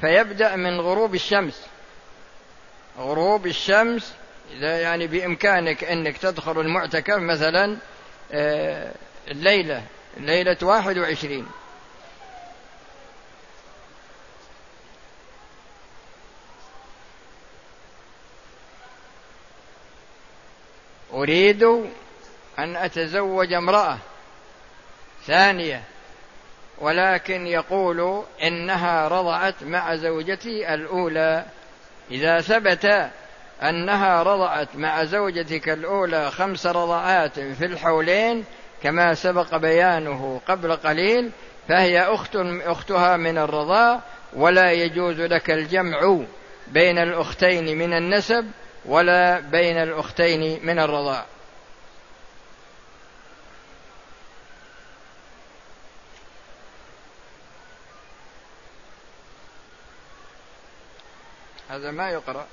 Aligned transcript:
فيبدأ 0.00 0.56
من 0.56 0.80
غروب 0.80 1.14
الشمس. 1.14 1.66
غروب 2.98 3.46
الشمس 3.46 4.14
إذا 4.56 4.80
يعني 4.80 5.06
بإمكانك 5.06 5.84
أنك 5.84 6.18
تدخل 6.18 6.60
المعتكف 6.60 7.16
مثلا 7.16 7.76
آه، 8.32 8.92
الليلة 9.28 9.82
ليلة 10.16 10.56
واحد 10.62 10.98
وعشرين. 10.98 11.46
أريد 21.12 21.62
أن 22.58 22.76
أتزوج 22.76 23.52
امرأة 23.52 23.98
ثانية. 25.26 25.82
ولكن 26.80 27.46
يقول 27.46 28.22
إنها 28.42 29.08
رضعت 29.08 29.62
مع 29.62 29.96
زوجتي 29.96 30.74
الأولى. 30.74 31.44
إذا 32.10 32.40
ثبت 32.40 33.10
أنها 33.62 34.22
رضعت 34.22 34.76
مع 34.76 35.04
زوجتك 35.04 35.68
الأولى 35.68 36.30
خمس 36.30 36.66
رضعات 36.66 37.40
في 37.40 37.64
الحولين 37.64 38.44
كما 38.82 39.14
سبق 39.14 39.56
بيانه 39.56 40.40
قبل 40.48 40.76
قليل 40.76 41.30
فهي 41.68 42.00
أخت 42.00 42.36
أختها 42.64 43.16
من 43.16 43.38
الرضاع 43.38 44.00
ولا 44.36 44.72
يجوز 44.72 45.20
لك 45.20 45.50
الجمع 45.50 46.18
بين 46.68 46.98
الأختين 46.98 47.78
من 47.78 47.92
النسب 47.92 48.46
ولا 48.86 49.40
بين 49.40 49.76
الأختين 49.76 50.60
من 50.62 50.78
الرضاع. 50.78 51.24
هذا 61.68 61.90
ما 61.90 62.10
يقرأ. 62.10 62.46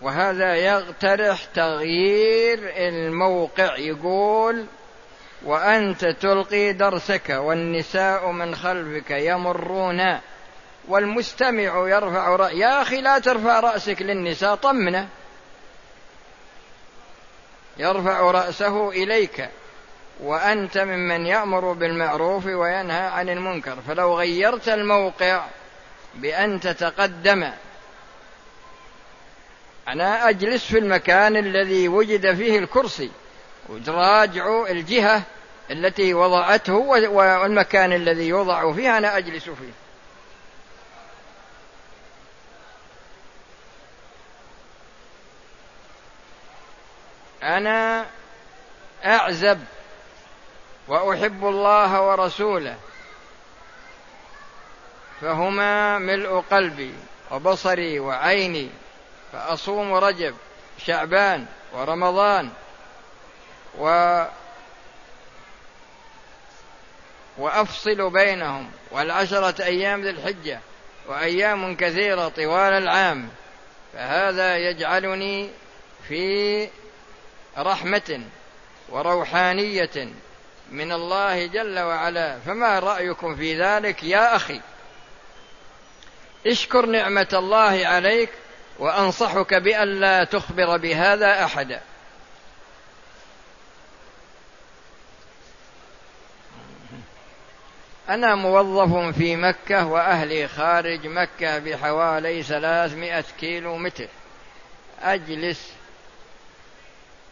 وهذا 0.00 0.54
يقترح 0.54 1.44
تغيير 1.44 2.58
الموقع 2.76 3.76
يقول 3.76 4.66
وأنت 5.42 6.04
تلقي 6.04 6.72
درسك 6.72 7.30
والنساء 7.30 8.30
من 8.30 8.54
خلفك 8.54 9.10
يمرون 9.10 10.20
والمستمع 10.88 11.88
يرفع 11.88 12.36
رأس 12.36 12.52
يا 12.52 12.82
أخي 12.82 13.00
لا 13.00 13.18
ترفع 13.18 13.60
رأسك 13.60 14.02
للنساء 14.02 14.54
طمنه 14.54 15.08
يرفع 17.76 18.20
رأسه 18.20 18.90
إليك. 18.90 19.48
وأنت 20.20 20.78
ممن 20.78 21.26
يأمر 21.26 21.72
بالمعروف 21.72 22.46
وينهى 22.46 23.06
عن 23.06 23.28
المنكر. 23.28 23.76
فلو 23.88 24.18
غيرت 24.18 24.68
الموقع 24.68 25.44
بأن 26.14 26.60
تتقدم. 26.60 27.50
أنا 29.88 30.28
أجلس 30.28 30.64
في 30.64 30.78
المكان 30.78 31.36
الذي 31.36 31.88
وجد 31.88 32.34
فيه 32.34 32.58
الكرسي. 32.58 33.10
وتراجع 33.68 34.62
الجهة 34.70 35.22
التي 35.70 36.14
وضعته 36.14 36.74
والمكان 37.08 37.92
الذي 37.92 38.28
يوضع 38.28 38.72
فيه 38.72 38.98
أنا 38.98 39.16
أجلس 39.16 39.44
فيه. 39.44 39.72
أنا 47.42 48.06
أعزب 49.04 49.64
وأحب 50.88 51.44
الله 51.44 52.02
ورسوله 52.02 52.76
فهما 55.20 55.98
ملء 55.98 56.44
قلبي 56.50 56.94
وبصري 57.30 58.00
وعيني 58.00 58.70
فأصوم 59.32 59.94
رجب 59.94 60.34
شعبان 60.86 61.46
ورمضان 61.72 62.50
و 63.78 64.24
وأفصل 67.38 68.10
بينهم 68.10 68.70
والعشرة 68.90 69.64
أيام 69.64 70.02
ذي 70.02 70.10
الحجة 70.10 70.60
وأيام 71.08 71.76
كثيرة 71.76 72.28
طوال 72.28 72.72
العام 72.72 73.28
فهذا 73.94 74.56
يجعلني 74.56 75.50
في 76.08 76.68
رحمة 77.58 78.20
وروحانية 78.88 80.08
من 80.70 80.92
الله 80.92 81.46
جل 81.46 81.78
وعلا. 81.78 82.38
فما 82.46 82.78
رأيكم 82.78 83.36
في 83.36 83.62
ذلك 83.62 84.04
يا 84.04 84.36
أخي؟ 84.36 84.60
اشكر 86.46 86.86
نعمة 86.86 87.28
الله 87.32 87.86
عليك 87.86 88.30
وأنصحك 88.78 89.54
بألا 89.54 90.24
تخبر 90.24 90.76
بهذا 90.76 91.44
أحدا. 91.44 91.80
أنا 98.10 98.34
موظف 98.34 99.18
في 99.18 99.36
مكة 99.36 99.86
وأهلي 99.86 100.48
خارج 100.48 101.06
مكة 101.06 101.58
بحوالي 101.58 102.42
ثلاثمائة 102.42 103.24
كيلو 103.40 103.76
متر 103.76 104.08
أجلس 105.02 105.72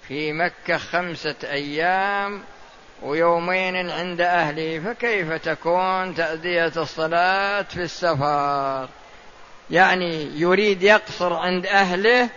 في 0.08 0.32
مكة 0.32 0.76
خمسة 0.76 1.34
أيام 1.44 2.42
ويومين 3.02 3.90
عند 3.90 4.20
أهلي 4.20 4.80
فكيف 4.80 5.32
تكون 5.32 6.14
تأدية 6.14 6.72
الصلاة 6.76 7.62
في 7.62 7.82
السفر؟ 7.82 8.88
يعني 9.70 10.40
يريد 10.40 10.82
يقصر 10.82 11.32
عند 11.32 11.66
أهله 11.66 12.28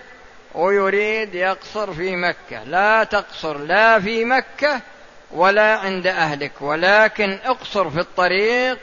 ويريد 0.55 1.35
يقصر 1.35 1.93
في 1.93 2.15
مكة. 2.15 2.63
لا 2.63 3.03
تقصر 3.03 3.57
لا 3.57 3.99
في 3.99 4.25
مكة 4.25 4.81
ولا 5.33 5.77
عند 5.77 6.07
أهلك 6.07 6.61
ولكن 6.61 7.39
اقصر 7.43 7.89
في 7.89 7.99
الطريق 7.99 8.77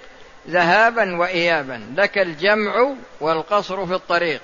ذهابا 0.49 1.17
وإيابا 1.17 1.95
لك 1.97 2.19
الجمع 2.19 2.95
والقصر 3.21 3.87
في 3.87 3.95
الطريق. 3.95 4.41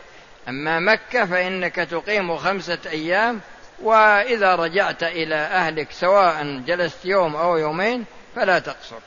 أما 0.48 0.80
مكة 0.80 1.26
فإنك 1.26 1.74
تقيم 1.74 2.36
خمسة 2.36 2.78
أيام 2.86 3.40
وإذا 3.82 4.54
رجعت 4.54 5.02
إلى 5.02 5.34
أهلك 5.34 5.92
سواء 5.92 6.62
جلست 6.66 7.04
يوم 7.04 7.36
أو 7.36 7.56
يومين 7.56 8.04
فلا 8.36 8.58
تقصر. 8.58 8.98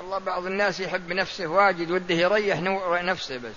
الله 0.00 0.18
بعض 0.18 0.46
الناس 0.46 0.80
يحب 0.80 1.12
نفسه 1.12 1.46
واجد 1.46 1.90
وده 1.90 2.14
يريح 2.14 2.58
نفسه 3.02 3.36
بس. 3.36 3.54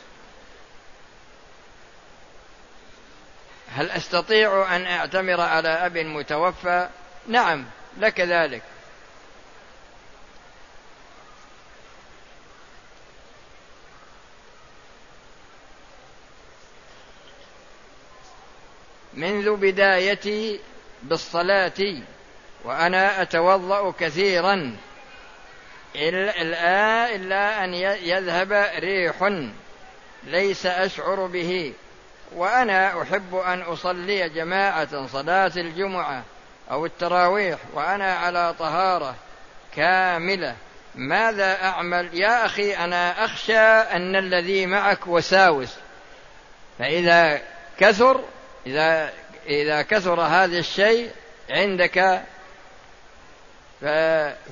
هل 3.75 3.91
أستطيع 3.91 4.75
أن 4.75 4.85
أعتمر 4.85 5.41
على 5.41 5.69
أب 5.69 5.97
متوفى؟ 5.97 6.89
نعم. 7.27 7.65
لك 7.97 8.19
ذلك. 8.19 8.61
منذ 19.13 19.55
بدايتي 19.55 20.59
بالصلاة 21.03 22.01
وأنا 22.63 23.21
أتوضأ 23.21 23.91
كثيرا 23.99 24.77
إلا, 25.95 27.15
إلا 27.15 27.63
أن 27.63 27.73
يذهب 28.03 28.51
ريح 28.79 29.45
ليس 30.23 30.65
أشعر 30.65 31.25
به 31.25 31.73
وأنا 32.35 33.01
أحب 33.01 33.35
أن 33.35 33.61
أصلي 33.61 34.29
جماعة 34.29 35.07
صلاة 35.07 35.51
الجمعة. 35.57 36.23
أو 36.71 36.85
التراويح 36.85 37.59
وأنا 37.73 38.13
على 38.13 38.53
طهارة 38.59 39.15
كاملة. 39.75 40.55
ماذا 40.95 41.63
أعمل؟ 41.63 42.09
يا 42.13 42.45
أخي 42.45 42.75
أنا 42.75 43.25
أخشى 43.25 43.57
أن 43.57 44.15
الذي 44.15 44.65
معك 44.65 45.07
وساوس. 45.07 45.75
فإذا 46.79 47.41
كثر 47.79 48.23
إذا 48.65 49.13
إذا 49.47 49.81
كثر 49.81 50.21
هذا 50.21 50.57
الشيء 50.57 51.11
عندك 51.49 52.21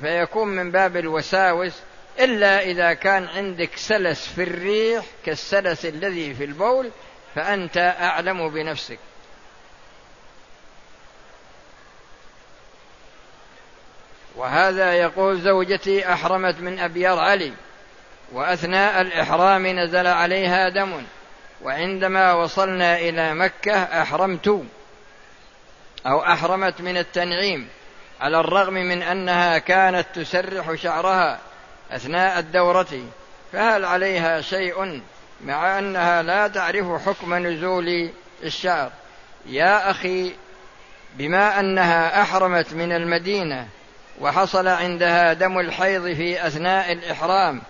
فيكون 0.01 0.47
من 0.47 0.71
باب 0.71 0.97
الوساوس. 0.97 1.73
إلا 2.19 2.61
إذا 2.61 2.93
كان 2.93 3.27
عندك 3.27 3.69
سلس 3.75 4.27
في 4.27 4.43
الريح 4.43 5.05
كالسلس 5.25 5.85
الذي 5.85 6.33
في 6.33 6.43
البول 6.43 6.91
فأنت 7.35 7.77
أعلم 7.77 8.49
بنفسك. 8.49 8.99
وهذا 14.35 14.93
يقول 14.93 15.41
زوجتي 15.41 16.13
أحرمت 16.13 16.59
من 16.59 16.79
أبيار 16.79 17.19
علي 17.19 17.53
وأثناء 18.31 19.01
الإحرام 19.01 19.67
نزل 19.67 20.07
عليها 20.07 20.69
دم 20.69 21.03
وعندما 21.63 22.33
وصلنا 22.33 22.97
إلى 22.99 23.33
مكة 23.33 23.83
أحرمت 23.83 24.47
أو 26.07 26.23
أحرمت 26.23 26.81
من 26.81 26.97
التنعيم 26.97 27.67
على 28.21 28.39
الرغم 28.39 28.73
من 28.73 29.01
أنها 29.01 29.57
كانت 29.57 30.05
تسرح 30.15 30.73
شعرها 30.73 31.39
أثناء 31.91 32.39
الدورة 32.39 33.07
فهل 33.53 33.85
عليها 33.85 34.41
شيء 34.41 35.01
مع 35.43 35.79
أنها 35.79 36.21
لا 36.21 36.47
تعرف 36.47 37.07
حكم 37.07 37.47
نزول 37.47 38.09
الشعر؟ 38.43 38.91
يا 39.45 39.91
أخي 39.91 40.33
بما 41.15 41.59
أنها 41.59 42.21
أحرمت 42.21 42.73
من 42.73 42.91
المدينة 42.91 43.67
وحصل 44.21 44.67
عندها 44.67 45.33
دم 45.33 45.59
الحيض 45.59 46.13
في 46.13 46.47
أثناء 46.47 46.91
الإحرام 46.91 47.61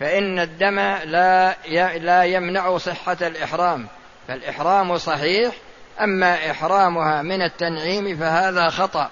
فإن 0.00 0.38
الدم 0.38 0.78
لا 1.04 1.56
لا 1.98 2.24
يمنع 2.24 2.78
صحة 2.78 3.16
الإحرام. 3.22 3.86
فالإحرام 4.28 4.98
صحيح 4.98 5.54
أما 6.00 6.50
إحرامها 6.50 7.22
من 7.22 7.42
التنعيم 7.42 8.16
فهذا 8.16 8.70
خطأ. 8.70 9.10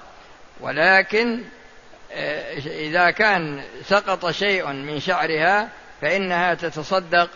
ولكن 0.60 1.40
آه، 2.12 2.58
إذا 2.58 3.10
كان 3.10 3.62
سقط 3.84 4.30
شيء 4.30 4.66
من 4.66 5.00
شعرها 5.00 5.68
فإنها 6.00 6.54
تتصدق 6.54 7.30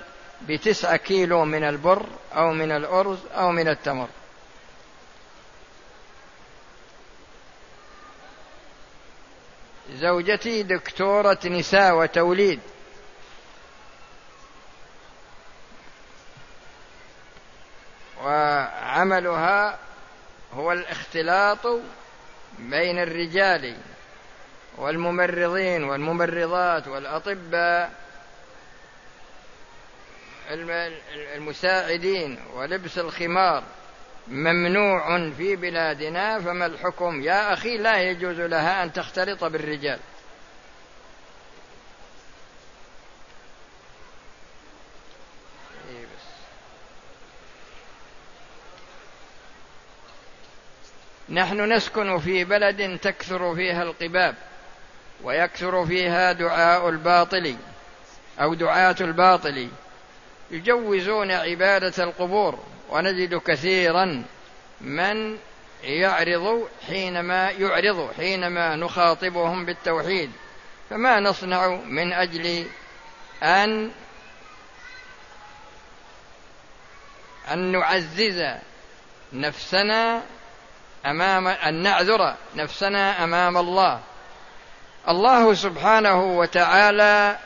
بتسعة 0.48 0.96
كيلو 0.96 1.44
من 1.44 1.64
البر 1.64 2.06
أو 2.36 2.52
من 2.52 2.72
الأرز 2.72 3.18
أو 3.36 3.50
من 3.50 3.68
التمر. 3.68 4.08
زوجتي 9.92 10.62
دكتورة 10.62 11.38
نساء 11.44 11.94
وتوليد. 11.94 12.60
وعملها 18.24 19.78
هو 20.54 20.72
الاختلاط 20.72 21.66
بين 22.58 22.98
الرجال 22.98 23.76
والممرضين 24.76 25.84
والممرضات 25.84 26.88
والأطباء 26.88 27.92
المساعدين 31.36 32.40
ولبس 32.54 32.98
الخمار. 32.98 33.62
ممنوع 34.30 35.30
في 35.30 35.56
بلادنا 35.56 36.40
فما 36.40 36.66
الحكم؟ 36.66 37.22
يا 37.22 37.52
أخي 37.52 37.76
لا 37.76 38.02
يجوز 38.02 38.40
لها 38.40 38.82
أن 38.82 38.92
تختلط 38.92 39.44
بالرجال. 39.44 39.98
نحن 51.30 51.72
نسكن 51.72 52.18
في 52.18 52.44
بلد 52.44 52.98
تكثر 52.98 53.54
فيها 53.54 53.82
القباب 53.82 54.34
ويكثر 55.22 55.86
فيها 55.86 56.32
دعاء 56.32 56.88
الباطل 56.88 57.56
أو 58.40 58.54
دعاة 58.54 58.96
الباطل 59.00 59.68
يجوزون 60.50 61.30
عبادة 61.30 62.04
القبور. 62.04 62.58
ونجد 62.88 63.34
كثيرا 63.34 64.24
من 64.80 65.38
يعرض 65.82 66.68
حينما 66.86 67.50
يعرض 67.50 68.12
حينما 68.16 68.76
نخاطبهم 68.76 69.66
بالتوحيد. 69.66 70.30
فما 70.90 71.20
نصنع 71.20 71.68
من 71.68 72.12
أجل 72.12 72.66
أن 73.42 73.90
أن 77.52 77.72
نعزز 77.72 78.44
نفسنا 79.32 80.22
أمام 81.06 81.46
أن 81.46 81.82
نعذر 81.82 82.34
نفسنا 82.54 83.24
أمام 83.24 83.56
الله. 83.56 84.00
الله 85.08 85.54
سبحانه 85.54 86.24
وتعالى 86.24 87.38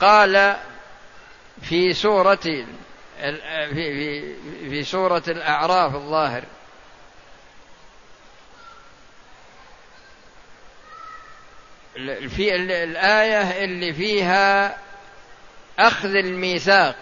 قال 0.00 0.56
في 1.62 1.92
سورة 1.92 2.66
في 3.20 3.74
في 3.74 4.34
في 4.70 4.84
سورة 4.84 5.22
الأعراف 5.28 5.94
الظاهر. 5.94 6.44
في 12.28 12.54
الآية 12.54 13.64
اللي 13.64 13.92
فيها 13.92 14.76
أخذ 15.78 16.08
الميثاق 16.08 16.94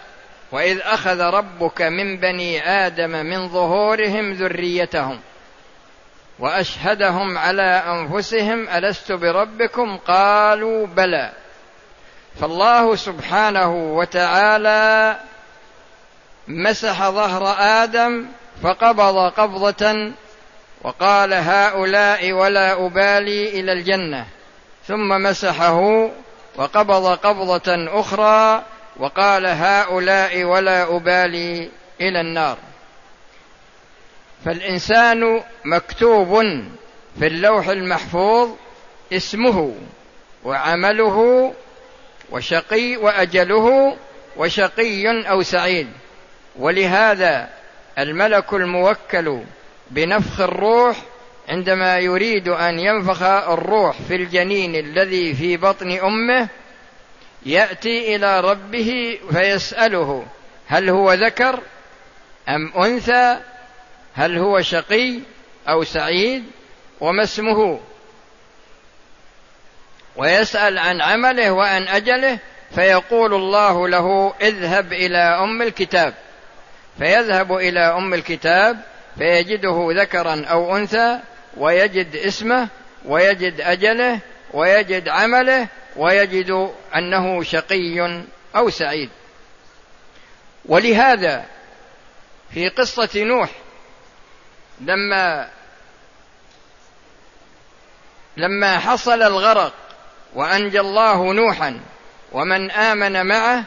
وإذ 0.51 0.79
أخذ 0.81 1.19
ربك 1.21 1.81
من 1.81 2.17
بني 2.17 2.69
آدم 2.69 3.09
من 3.09 3.49
ظهورهم 3.49 4.33
ذريتهم 4.33 5.19
وأشهدهم 6.39 7.37
على 7.37 7.83
أنفسهم 7.87 8.69
ألست 8.69 9.11
بربكم؟ 9.11 9.97
قالوا 9.97 10.87
بلى. 10.87 11.31
فالله 12.41 12.95
سبحانه 12.95 13.73
وتعالى 13.73 15.19
مسح 16.47 17.09
ظهر 17.09 17.55
آدم 17.59 18.25
فقبض 18.63 19.31
قبضة 19.31 20.11
وقال 20.81 21.33
هؤلاء 21.33 22.31
ولا 22.31 22.85
أبالي 22.85 23.49
إلى 23.59 23.71
الجنة. 23.73 24.25
ثم 24.87 25.07
مسحه 25.07 26.09
وقبض 26.55 27.07
قبضة 27.07 27.99
أخرى 27.99 28.63
وقال 28.97 29.45
هؤلاء 29.45 30.43
ولا 30.43 30.95
أبالي 30.95 31.69
إلى 32.01 32.21
النار. 32.21 32.57
فالإنسان 34.45 35.41
مكتوب 35.65 36.43
في 37.19 37.27
اللوح 37.27 37.67
المحفوظ 37.67 38.49
اسمه 39.13 39.75
وعمله 40.43 41.53
وشقي 42.31 42.97
وأجله 42.97 43.97
وشقي 44.37 45.29
أو 45.29 45.43
سعيد. 45.43 45.87
ولهذا 46.57 47.49
الملك 47.99 48.53
الموكل 48.53 49.41
بنفخ 49.91 50.41
الروح 50.41 50.97
عندما 51.49 51.99
يريد 51.99 52.47
أن 52.47 52.79
ينفخ 52.79 53.21
الروح 53.23 54.01
في 54.07 54.15
الجنين 54.15 54.75
الذي 54.75 55.33
في 55.33 55.57
بطن 55.57 55.91
أمه 55.91 56.47
يأتي 57.45 58.15
إلى 58.15 58.39
ربه 58.41 59.19
فيسأله 59.31 60.25
هل 60.67 60.89
هو 60.89 61.13
ذكر 61.13 61.59
أم 62.49 62.73
أنثى 62.83 63.37
هل 64.13 64.37
هو 64.37 64.61
شقي 64.61 65.19
أو 65.69 65.83
سعيد 65.83 66.43
وما 66.99 67.23
اسمه. 67.23 67.79
ويسأل 70.15 70.77
عن 70.77 71.01
عمله 71.01 71.51
وعن 71.51 71.87
أجله 71.87 72.39
فيقول 72.75 73.33
الله 73.33 73.87
له 73.87 74.33
اذهب 74.41 74.93
إلى 74.93 75.17
أم 75.17 75.61
الكتاب. 75.61 76.13
فيذهب 76.99 77.53
إلى 77.53 77.79
أم 77.79 78.13
الكتاب 78.13 78.79
فيجده 79.17 79.87
ذكرا 80.01 80.45
أو 80.45 80.77
أنثى 80.77 81.19
ويجد 81.57 82.15
اسمه 82.15 82.67
ويجد 83.05 83.61
أجله 83.61 84.19
ويجد 84.53 85.09
عمله 85.09 85.67
ويجد 85.95 86.71
أنه 86.95 87.43
شقي 87.43 88.23
أو 88.55 88.69
سعيد. 88.69 89.09
ولهذا 90.65 91.45
في 92.53 92.69
قصة 92.69 93.23
نوح 93.23 93.49
لما 94.81 95.49
لما 98.37 98.79
حصل 98.79 99.21
الغرق 99.21 99.73
وأنجى 100.33 100.79
الله 100.79 101.33
نوحا 101.33 101.79
ومن 102.31 102.71
آمن 102.71 103.25
معه 103.25 103.63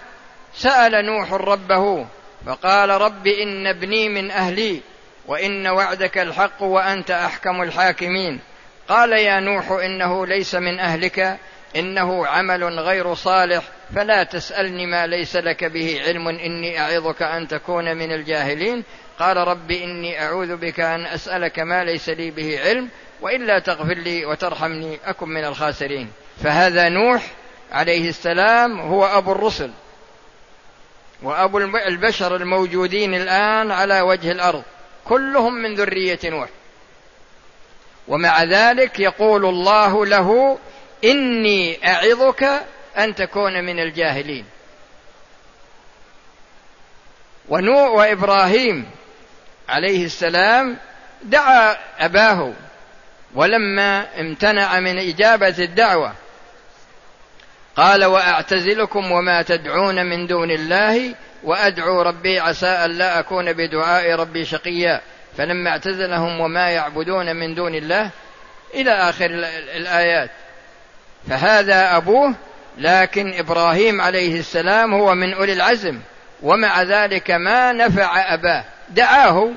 سأل 0.54 1.06
نوح 1.06 1.32
ربه 1.32 2.06
فقال 2.48 2.90
رب 2.90 3.26
إن 3.26 3.66
ابني 3.66 4.08
من 4.08 4.30
أهلي 4.30 4.80
وإن 5.26 5.66
وعدك 5.66 6.18
الحق 6.18 6.62
وأنت 6.62 7.10
أحكم 7.10 7.62
الحاكمين. 7.62 8.40
قال 8.88 9.12
يا 9.12 9.40
نوح 9.40 9.70
إنه 9.70 10.26
ليس 10.26 10.54
من 10.54 10.80
أهلك 10.80 11.38
إنه 11.76 12.26
عمل 12.26 12.64
غير 12.64 13.14
صالح 13.14 13.62
فلا 13.94 14.22
تسألني 14.22 14.86
ما 14.86 15.06
ليس 15.06 15.36
لك 15.36 15.64
به 15.64 16.00
علم 16.06 16.28
إني 16.28 16.80
أعظك 16.80 17.22
أن 17.22 17.48
تكون 17.48 17.96
من 17.96 18.12
الجاهلين. 18.12 18.84
قال 19.18 19.36
رب 19.36 19.70
إني 19.70 20.22
أعوذ 20.22 20.56
بك 20.56 20.80
أن 20.80 21.06
أسألك 21.06 21.58
ما 21.58 21.84
ليس 21.84 22.08
لي 22.08 22.30
به 22.30 22.60
علم 22.60 22.88
وإلا 23.20 23.58
تغفر 23.58 23.94
لي 23.94 24.26
وترحمني 24.26 24.98
أكن 25.04 25.28
من 25.28 25.44
الخاسرين. 25.44 26.10
فهذا 26.44 26.88
نوح 26.88 27.22
عليه 27.72 28.08
السلام 28.08 28.80
هو 28.80 29.04
أبو 29.06 29.32
الرسل. 29.32 29.70
وأبو 31.22 31.58
البشر 31.58 32.36
الموجودين 32.36 33.14
الآن 33.14 33.70
على 33.70 34.00
وجه 34.00 34.32
الأرض 34.32 34.62
كلهم 35.04 35.54
من 35.54 35.74
ذرية 35.74 36.18
نوح. 36.24 36.48
ومع 38.08 38.42
ذلك 38.42 39.00
يقول 39.00 39.44
الله 39.44 40.06
له 40.06 40.58
إني 41.04 41.88
أعظك 41.88 42.62
أن 42.98 43.14
تكون 43.14 43.64
من 43.64 43.80
الجاهلين. 43.80 44.44
ونوح 47.48 47.90
وإبراهيم 47.90 48.90
عليه 49.68 50.04
السلام 50.04 50.76
دعا 51.22 51.76
أباه 51.98 52.52
ولما 53.34 54.20
امتنع 54.20 54.80
من 54.80 54.98
إجابة 54.98 55.54
الدعوة 55.58 56.14
قال 57.78 58.04
وأعتزلكم 58.04 59.12
وما 59.12 59.42
تدعون 59.42 60.06
من 60.06 60.26
دون 60.26 60.50
الله 60.50 61.14
وأدعو 61.44 62.02
ربي 62.02 62.40
عسى 62.40 62.66
أن 62.66 62.90
لا 62.90 63.18
أكون 63.18 63.52
بدعاء 63.52 64.14
ربي 64.14 64.44
شقيا. 64.44 65.00
فلما 65.36 65.70
اعتزلهم 65.70 66.40
وما 66.40 66.70
يعبدون 66.70 67.36
من 67.36 67.54
دون 67.54 67.74
الله 67.74 68.10
إلى 68.74 68.90
آخر 68.90 69.26
الآيات. 69.76 70.30
فهذا 71.28 71.96
أبوه 71.96 72.34
لكن 72.78 73.34
إبراهيم 73.38 74.00
عليه 74.00 74.38
السلام 74.38 74.94
هو 74.94 75.14
من 75.14 75.34
أولي 75.34 75.52
العزم 75.52 75.98
ومع 76.42 76.82
ذلك 76.82 77.30
ما 77.30 77.72
نفع 77.72 78.34
أباه. 78.34 78.64
دعاه 78.90 79.50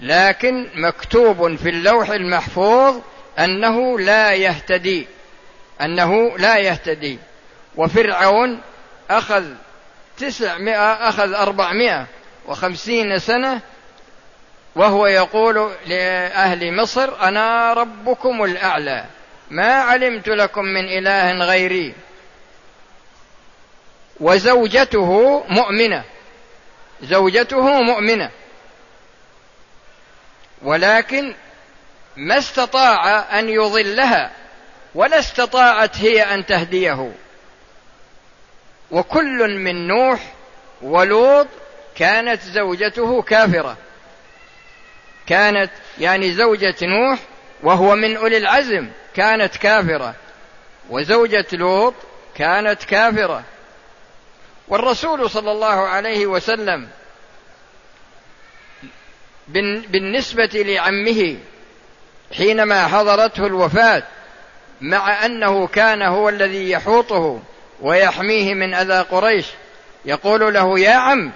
لكن 0.00 0.66
مكتوب 0.74 1.56
في 1.56 1.68
اللوح 1.68 2.10
المحفوظ 2.10 3.00
أنه 3.38 3.98
لا 3.98 4.32
يهتدي. 4.32 5.06
أنه 5.82 6.38
لا 6.38 6.58
يهتدي. 6.58 7.18
وفرعون 7.76 8.60
أخذ 9.10 9.44
تسعمائة 10.18 11.08
أخذ 11.08 11.34
أربعمائة 11.34 12.06
وخمسين 12.46 13.18
سنة 13.18 13.60
وهو 14.74 15.06
يقول 15.06 15.72
لأهل 15.86 16.76
مصر 16.76 17.20
أنا 17.22 17.72
ربكم 17.72 18.44
الأعلى. 18.44 19.04
ما 19.50 19.74
علمت 19.74 20.28
لكم 20.28 20.64
من 20.64 20.84
إله 20.98 21.32
غيري. 21.32 21.94
وزوجته 24.20 25.44
مؤمنة. 25.48 26.04
زوجته 27.02 27.82
مؤمنة. 27.82 28.30
ولكن 30.62 31.34
ما 32.16 32.38
استطاع 32.38 33.18
أن 33.38 33.48
يضلها. 33.48 34.41
ولا 34.94 35.18
استطاعت 35.18 35.96
هي 35.96 36.22
أن 36.22 36.46
تهديه. 36.46 37.12
وكل 38.90 39.58
من 39.58 39.86
نوح 39.86 40.32
ولوط 40.82 41.46
كانت 41.96 42.42
زوجته 42.42 43.22
كافرة. 43.22 43.76
كانت 45.26 45.70
يعني 45.98 46.32
زوجة 46.32 46.74
نوح 46.82 47.18
وهو 47.62 47.94
من 47.94 48.16
أولي 48.16 48.36
العزم 48.36 48.88
كانت 49.14 49.56
كافرة. 49.56 50.14
وزوجة 50.90 51.46
لوط 51.52 51.94
كانت 52.34 52.84
كافرة. 52.84 53.42
والرسول 54.68 55.30
صلى 55.30 55.52
الله 55.52 55.88
عليه 55.88 56.26
وسلم 56.26 56.88
بالنسبة 59.88 60.50
لعمه 60.54 61.36
حينما 62.36 62.86
حضرته 62.86 63.46
الوفاة 63.46 64.02
مع 64.82 65.26
أنه 65.26 65.66
كان 65.66 66.02
هو 66.02 66.28
الذي 66.28 66.70
يحوطه 66.70 67.40
ويحميه 67.80 68.54
من 68.54 68.74
أذى 68.74 69.00
قريش. 69.00 69.46
يقول 70.04 70.54
له 70.54 70.78
يا 70.78 70.94
عم 70.94 71.30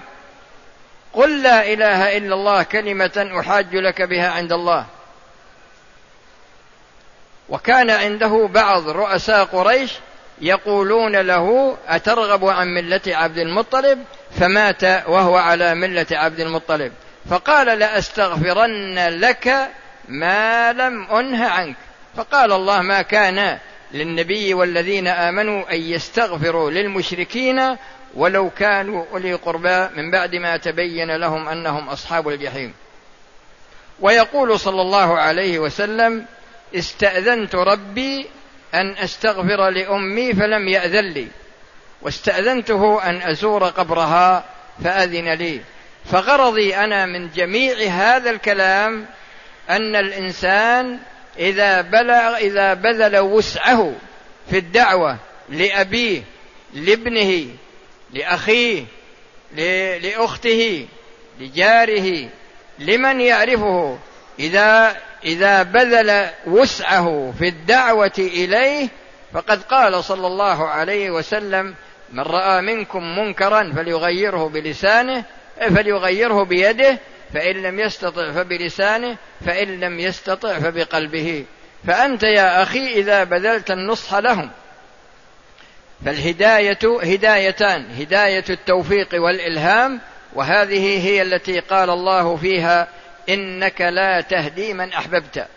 قل 1.13 1.41
لا 1.41 1.73
إله 1.73 2.17
إلا 2.17 2.35
الله 2.35 2.63
كلمة 2.63 3.29
أحاج 3.39 3.75
لك 3.75 4.01
بها 4.01 4.31
عند 4.31 4.51
الله. 4.51 4.85
وكان 7.49 7.89
عنده 7.89 8.49
بعض 8.53 8.89
رؤساء 8.89 9.45
قريش 9.45 9.93
يقولون 10.41 11.15
له 11.15 11.77
أترغب 11.87 12.45
عن 12.45 12.67
ملة 12.67 13.01
عبد 13.07 13.37
المطلب 13.37 14.03
فمات 14.39 14.83
وهو 14.83 15.37
على 15.37 15.75
ملة 15.75 16.07
عبد 16.11 16.39
المطلب. 16.39 16.93
فقال 17.29 17.79
لأستغفرن 17.79 18.99
لك 19.19 19.69
ما 20.07 20.73
لم 20.73 21.07
أنه 21.11 21.45
عنك. 21.45 21.75
فقال 22.17 22.51
الله 22.51 22.81
ما 22.81 23.01
كان 23.01 23.57
للنبي 23.91 24.53
والذين 24.53 25.07
آمنوا 25.07 25.71
أن 25.71 25.81
يستغفروا 25.81 26.71
للمشركين 26.71 27.77
ولو 28.15 28.49
كانوا 28.49 29.05
أولي 29.13 29.33
قربى 29.33 29.87
من 29.95 30.11
بعد 30.11 30.35
ما 30.35 30.57
تبين 30.57 31.15
لهم 31.15 31.47
أنهم 31.47 31.89
أصحاب 31.89 32.29
الجحيم. 32.29 32.73
ويقول 33.99 34.59
صلى 34.59 34.81
الله 34.81 35.19
عليه 35.19 35.59
وسلم 35.59 36.25
استأذنت 36.75 37.55
ربي 37.55 38.25
أن 38.73 38.95
أستغفر 38.97 39.69
لأمي 39.69 40.33
فلم 40.33 40.67
يأذن 40.67 41.05
لي 41.05 41.27
واستأذنته 42.01 43.09
أن 43.09 43.21
أزور 43.21 43.63
قبرها 43.63 44.45
فأذن 44.83 45.33
لي. 45.33 45.61
فغرضي 46.11 46.75
أنا 46.75 47.05
من 47.05 47.29
جميع 47.35 47.75
هذا 47.89 48.29
الكلام 48.29 49.05
أن 49.69 49.95
الإنسان 49.95 50.99
إذا 51.39 51.81
بلغ 51.81 52.37
إذا 52.37 52.73
بذل 52.73 53.17
وسعه 53.17 53.93
في 54.49 54.57
الدعوة 54.57 55.17
لأبيه 55.49 56.21
لابنه 56.73 57.45
لأخيه 58.13 58.83
لأخته 60.01 60.85
لجاره 61.39 62.29
لمن 62.79 63.21
يعرفه 63.21 63.97
إذا 64.39 64.97
إذا 65.25 65.63
بذل 65.63 66.29
وسعه 66.47 67.33
في 67.39 67.47
الدعوة 67.47 68.11
إليه 68.17 68.87
فقد 69.33 69.63
قال 69.63 70.03
صلى 70.03 70.27
الله 70.27 70.67
عليه 70.67 71.11
وسلم 71.11 71.75
من 72.11 72.19
رأى 72.19 72.61
منكم 72.61 73.19
منكرا 73.19 73.73
فليغيره 73.75 74.49
بلسانه 74.49 75.23
فليغيره 75.59 76.43
بيده 76.43 76.99
فإن 77.33 77.61
لم 77.61 77.79
يستطع 77.79 78.31
فبلسانه 78.31 79.17
فإن 79.45 79.79
لم 79.79 79.99
يستطع 79.99 80.59
فبقلبه. 80.59 81.45
فأنت 81.87 82.23
يا 82.23 82.63
أخي 82.63 82.87
إذا 82.87 83.23
بذلت 83.23 83.71
النصح 83.71 84.15
لهم. 84.15 84.49
فالهداية 86.05 86.79
هدايتان 86.83 87.85
هداية 87.99 88.45
التوفيق 88.49 89.09
والإلهام 89.13 90.01
وهذه 90.33 91.07
هي 91.07 91.21
التي 91.21 91.59
قال 91.59 91.89
الله 91.89 92.35
فيها 92.35 92.87
إنك 93.29 93.81
لا 93.81 94.21
تهدي 94.21 94.73
من 94.73 94.93
أحببت. 94.93 95.47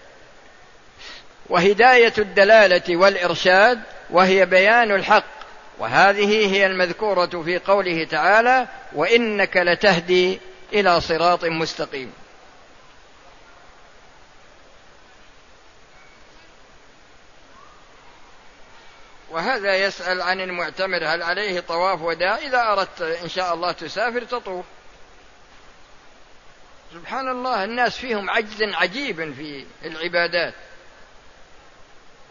وهداية 1.48 2.12
الدلالة 2.18 2.96
والإرشاد 2.96 3.80
وهي 4.10 4.46
بيان 4.46 4.90
الحق. 4.90 5.40
وهذه 5.78 6.54
هي 6.54 6.66
المذكورة 6.66 7.42
في 7.44 7.58
قوله 7.58 8.04
تعالى 8.04 8.66
وإنك 8.92 9.56
لتهدي 9.56 10.40
إلى 10.72 11.00
صراط 11.00 11.44
مستقيم. 11.44 12.12
وهذا 19.30 19.76
يسأل 19.76 20.22
عن 20.22 20.40
المعتمر 20.40 21.04
هل 21.04 21.22
عليه 21.22 21.60
طواف 21.60 22.02
وداع؟ 22.02 22.36
إذا 22.36 22.62
أردت 22.62 23.02
إن 23.02 23.28
شاء 23.28 23.54
الله 23.54 23.72
تسافر 23.72 24.24
تطوف. 24.24 24.64
سبحان 26.92 27.28
الله 27.28 27.64
الناس 27.64 27.96
فيهم 27.96 28.30
عجز 28.30 28.62
عجيب 28.62 29.34
في 29.34 29.66
العبادات. 29.84 30.54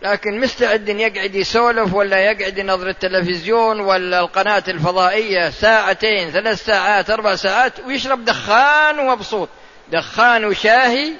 لكن 0.01 0.39
مستعد 0.39 0.89
يقعد 0.89 1.35
يسولف 1.35 1.93
ولا 1.93 2.19
يقعد 2.19 2.57
ينظر 2.57 2.89
التلفزيون 2.89 3.79
ولا 3.79 4.19
القناة 4.19 4.63
الفضائية 4.67 5.49
ساعتين 5.49 6.31
ثلاث 6.31 6.65
ساعات 6.65 7.09
أربع 7.09 7.35
ساعات 7.35 7.73
ويشرب 7.79 8.25
دخان 8.25 8.99
ومبسوط 8.99 9.49
دخان 9.91 10.45
وشاهي 10.45 11.13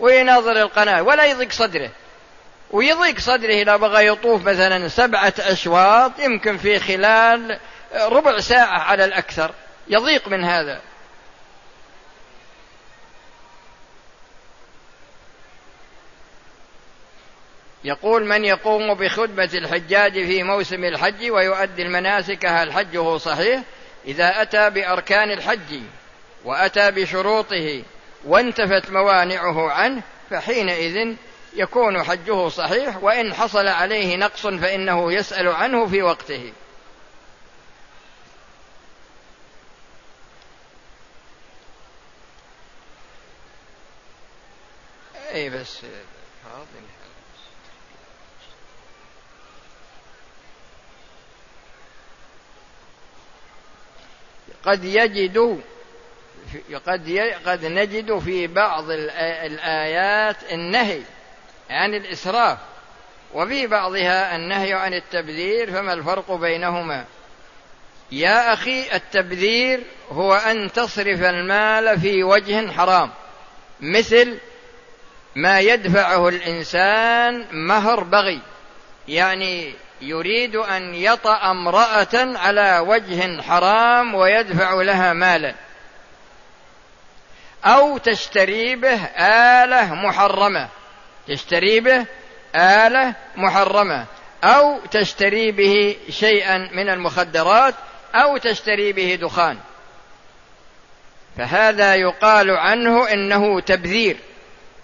ويناظر 0.00 0.52
القناة 0.52 1.02
ولا 1.02 1.24
يضيق 1.24 1.52
صدره. 1.52 1.90
ويضيق 2.70 3.18
صدره 3.18 3.52
إذا 3.52 3.76
بغى 3.76 4.06
يطوف 4.06 4.44
مثلا 4.44 4.88
سبعة 4.88 5.34
أشواط 5.38 6.12
يمكن 6.18 6.58
في 6.58 6.78
خلال 6.78 7.58
ربع 7.94 8.40
ساعة 8.40 8.78
على 8.78 9.04
الأكثر. 9.04 9.50
يضيق 9.88 10.28
من 10.28 10.44
هذا. 10.44 10.80
يقول 17.84 18.26
من 18.26 18.44
يقوم 18.44 18.94
بخدمة 18.94 19.50
الحجاج 19.54 20.12
في 20.12 20.42
موسم 20.42 20.84
الحج 20.84 21.30
ويؤدي 21.30 21.82
المناسك 21.82 22.46
هل 22.46 22.72
حجه 22.72 23.16
صحيح؟ 23.16 23.62
إذا 24.06 24.42
أتى 24.42 24.70
بأركان 24.70 25.30
الحج 25.30 25.80
وأتى 26.44 26.90
بشروطه 26.90 27.82
وانتفت 28.24 28.90
موانعه 28.90 29.70
عنه 29.70 30.02
فحينئذ 30.30 31.14
يكون 31.54 32.02
حجه 32.02 32.48
صحيح 32.48 33.02
وإن 33.02 33.34
حصل 33.34 33.68
عليه 33.68 34.16
نقص 34.16 34.46
فإنه 34.46 35.12
يسأل 35.12 35.48
عنه 35.48 35.86
في 35.86 36.02
وقته. 36.02 36.52
اي 45.34 45.50
بس. 45.50 45.82
قد 54.64 54.84
يجد 54.84 55.60
قد 56.86 57.32
قد 57.46 57.64
نجد 57.64 58.18
في 58.18 58.46
بعض 58.46 58.90
الآيات 58.90 60.36
النهي 60.52 61.00
عن 61.70 61.94
الإسراف 61.94 62.58
وفي 63.34 63.66
بعضها 63.66 64.36
النهي 64.36 64.72
عن 64.72 64.94
التبذير 64.94 65.72
فما 65.72 65.92
الفرق 65.92 66.32
بينهما؟ 66.32 67.04
يا 68.12 68.52
أخي 68.52 68.94
التبذير 68.94 69.80
هو 70.10 70.34
أن 70.34 70.72
تصرف 70.72 71.22
المال 71.22 72.00
في 72.00 72.22
وجه 72.22 72.72
حرام 72.72 73.10
مثل 73.80 74.38
ما 75.36 75.60
يدفعه 75.60 76.28
الإنسان 76.28 77.46
مهر 77.52 78.02
بغي 78.04 78.40
يعني 79.08 79.74
يريد 80.00 80.56
أن 80.56 80.94
يطأ 80.94 81.50
امرأة 81.50 82.38
على 82.38 82.78
وجه 82.78 83.42
حرام 83.42 84.14
ويدفع 84.14 84.74
لها 84.82 85.12
مالا. 85.12 85.54
أو 87.64 87.98
تشتري 87.98 88.76
به 88.76 89.04
آلة 89.16 89.94
محرمة. 89.94 90.68
تشتري 91.28 91.80
به 91.80 92.06
آلة 92.54 93.14
محرمة. 93.36 94.06
أو 94.44 94.80
تشتري 94.90 95.52
به 95.52 95.96
شيئا 96.10 96.58
من 96.58 96.88
المخدرات 96.90 97.74
أو 98.14 98.36
تشتري 98.36 98.92
به 98.92 99.18
دخان. 99.22 99.58
فهذا 101.36 101.94
يقال 101.94 102.50
عنه 102.50 103.12
إنه 103.12 103.60
تبذير. 103.60 104.16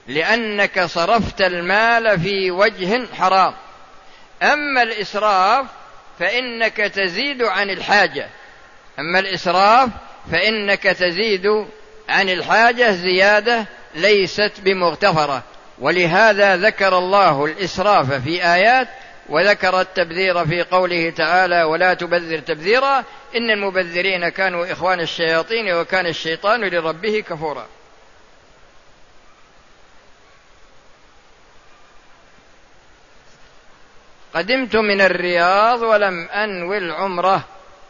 لأنك 0.07 0.85
صرفت 0.85 1.41
المال 1.41 2.21
في 2.21 2.51
وجه 2.51 3.07
حرام. 3.15 3.55
أما 4.43 4.83
الإسراف 4.83 5.67
فإنك 6.19 6.77
تزيد 6.77 7.43
عن 7.43 7.71
الحاجة. 7.71 8.29
أما 8.99 9.19
الإسراف 9.19 9.89
فإنك 10.33 10.83
تزيد 10.83 11.47
عن 12.09 12.29
الحاجة 12.29 12.91
زيادة 12.91 13.67
ليست 13.95 14.53
بمغتفرة. 14.59 15.43
ولهذا 15.79 16.57
ذكر 16.57 16.99
الله 16.99 17.45
الإسراف 17.45 18.13
في 18.13 18.45
آيات 18.45 18.89
وذكر 19.29 19.81
التبذير 19.81 20.47
في 20.47 20.63
قوله 20.63 21.11
تعالى 21.11 21.63
ولا 21.63 21.95
تبذر 21.95 22.39
تبذيرا 22.39 23.05
إن 23.37 23.51
المبذرين 23.51 24.29
كانوا 24.29 24.73
إخوان 24.73 25.01
الشياطين 25.01 25.73
وكان 25.73 26.07
الشيطان 26.07 26.65
لربه 26.65 27.21
كفورا. 27.29 27.67
قدمت 34.37 34.77
من 34.77 35.01
الرياض 35.01 35.83
ولم 35.83 36.29
أنوي 36.29 36.79
العمرة 36.79 37.45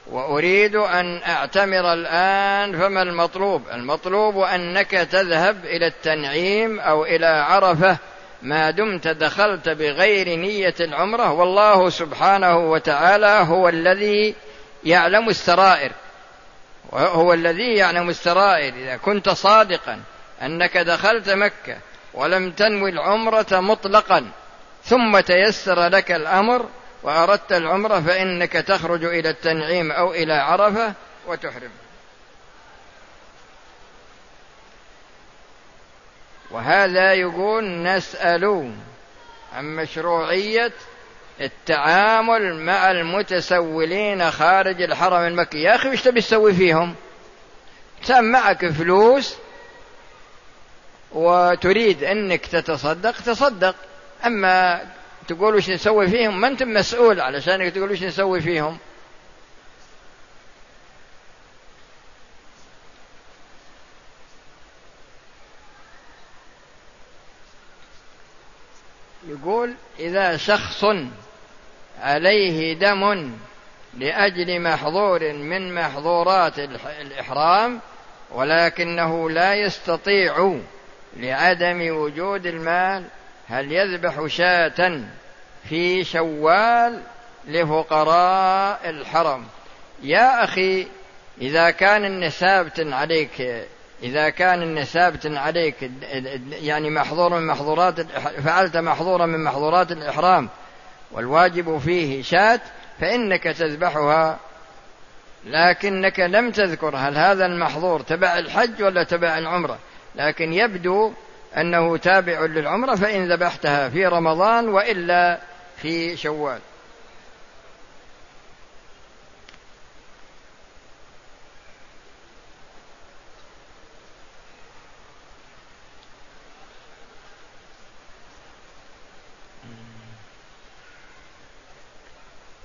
وأريد 0.06 0.76
أن 0.76 1.22
أعتمر 1.22 1.92
الآن 1.92 2.78
فما 2.78 3.02
المطلوب؟ 3.02 3.62
المطلوب 3.72 4.38
أنك 4.38 4.90
تذهب 4.90 5.64
إلى 5.64 5.86
التنعيم 5.86 6.80
أو 6.80 7.04
إلى 7.04 7.26
عرفة. 7.26 7.96
ما 8.42 8.70
دمت 8.70 9.08
دخلت 9.08 9.68
بغير 9.68 10.38
نية 10.38 10.74
العمرة؟ 10.80 11.32
والله 11.32 11.90
سبحانه 11.90 12.56
وتعالى 12.56 13.46
هو 13.48 13.68
الذي 13.68 14.34
يعلم 14.84 15.28
السرائر. 15.28 15.92
هو 16.92 17.32
الذي 17.32 17.74
يعلم 17.74 18.08
السرائر. 18.08 18.74
إذا 18.74 18.96
كنت 18.96 19.28
صادقا 19.28 20.00
أنك 20.42 20.76
دخلت 20.76 21.30
مكة 21.30 21.76
ولم 22.14 22.50
تنوي 22.50 22.90
العمرة 22.90 23.60
مطلقا 23.60 24.30
ثم 24.86 25.20
تيسر 25.20 25.88
لك 25.88 26.12
الأمر 26.12 26.68
وأردت 27.02 27.52
العمرة 27.52 28.00
فإنك 28.00 28.52
تخرج 28.52 29.04
إلى 29.04 29.30
التنعيم 29.30 29.92
أو 29.92 30.12
إلى 30.14 30.32
عرفة 30.32 30.92
وتحرم. 31.26 31.70
وهذا 36.50 37.12
يقول 37.12 37.82
نسأل 37.82 38.74
عن 39.52 39.76
مشروعية 39.76 40.72
التعامل 41.40 42.54
مع 42.54 42.90
المتسولين 42.90 44.30
خارج 44.30 44.82
الحرم 44.82 45.26
المكي. 45.26 45.62
يا 45.62 45.74
أخي 45.74 45.88
وش 45.88 46.02
تبي 46.02 46.20
تسوي 46.20 46.54
فيهم؟ 46.54 46.94
كان 48.08 48.32
معك 48.32 48.68
فلوس 48.68 49.36
وتريد 51.12 52.04
إنك 52.04 52.46
تتصدق 52.46 53.20
تصدق. 53.22 53.74
أما 54.24 54.86
تقول 55.28 55.54
وش 55.54 55.70
نسوي 55.70 56.08
فيهم 56.08 56.40
ما 56.40 56.48
أنت 56.48 56.62
مسؤول 56.62 57.20
علشان 57.20 57.72
تقول 57.72 57.90
وش 57.90 58.02
نسوي 58.02 58.40
فيهم. 58.40 58.78
يقول 69.28 69.74
إذا 69.98 70.36
شخص 70.36 70.84
عليه 72.00 72.74
دم 72.74 73.32
لأجل 73.98 74.60
محظور 74.60 75.32
من 75.32 75.74
محظورات 75.74 76.58
الإحرام 77.00 77.80
ولكنه 78.30 79.30
لا 79.30 79.54
يستطيع 79.54 80.58
لعدم 81.16 81.96
وجود 81.96 82.46
المال 82.46 83.04
هل 83.48 83.72
يذبح 83.72 84.26
شاة 84.26 85.00
في 85.68 86.04
شوال 86.04 87.02
لفقراء 87.48 88.90
الحرم؟ 88.90 89.44
يا 90.02 90.44
أخي 90.44 90.86
إذا 91.40 91.70
كان 91.70 92.04
النساب 92.04 92.70
عليك 92.78 93.64
إذا 94.02 94.28
كان 94.28 94.62
النساب 94.62 95.20
عليك 95.24 95.90
يعني 96.50 96.90
محظور 96.90 97.34
من 97.34 97.46
محظورات 97.46 98.00
فعلت 98.44 98.76
محظورا 98.76 99.26
من 99.26 99.44
محظورات 99.44 99.92
الإحرام 99.92 100.48
والواجب 101.12 101.78
فيه 101.78 102.22
شاة 102.22 102.60
فإنك 103.00 103.42
تذبحها 103.42 104.38
لكنك 105.46 106.20
لم 106.20 106.50
تذكر 106.50 106.96
هل 106.96 107.16
هذا 107.16 107.46
المحظور 107.46 108.00
تبع 108.00 108.38
الحج 108.38 108.82
ولا 108.82 109.02
تبع 109.02 109.38
العمرة. 109.38 109.78
لكن 110.14 110.52
يبدو 110.52 111.12
أنه 111.56 111.96
تابع 111.96 112.40
للعمرة 112.40 112.94
فإن 112.94 113.32
ذبحتها 113.32 113.88
في 113.88 114.06
رمضان 114.06 114.68
وإلا 114.68 115.40
في 115.76 116.16
شوال. 116.16 116.60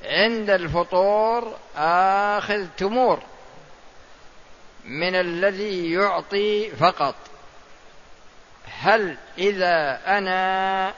عند 0.03 0.49
الفطور 0.49 1.55
آخذ 1.77 2.67
تمور 2.77 3.19
من 4.85 5.15
الذي 5.15 5.91
يعطي 5.91 6.69
فقط. 6.69 7.30
هل 8.81 9.17
إذا 9.37 10.01
أنا 10.07 10.93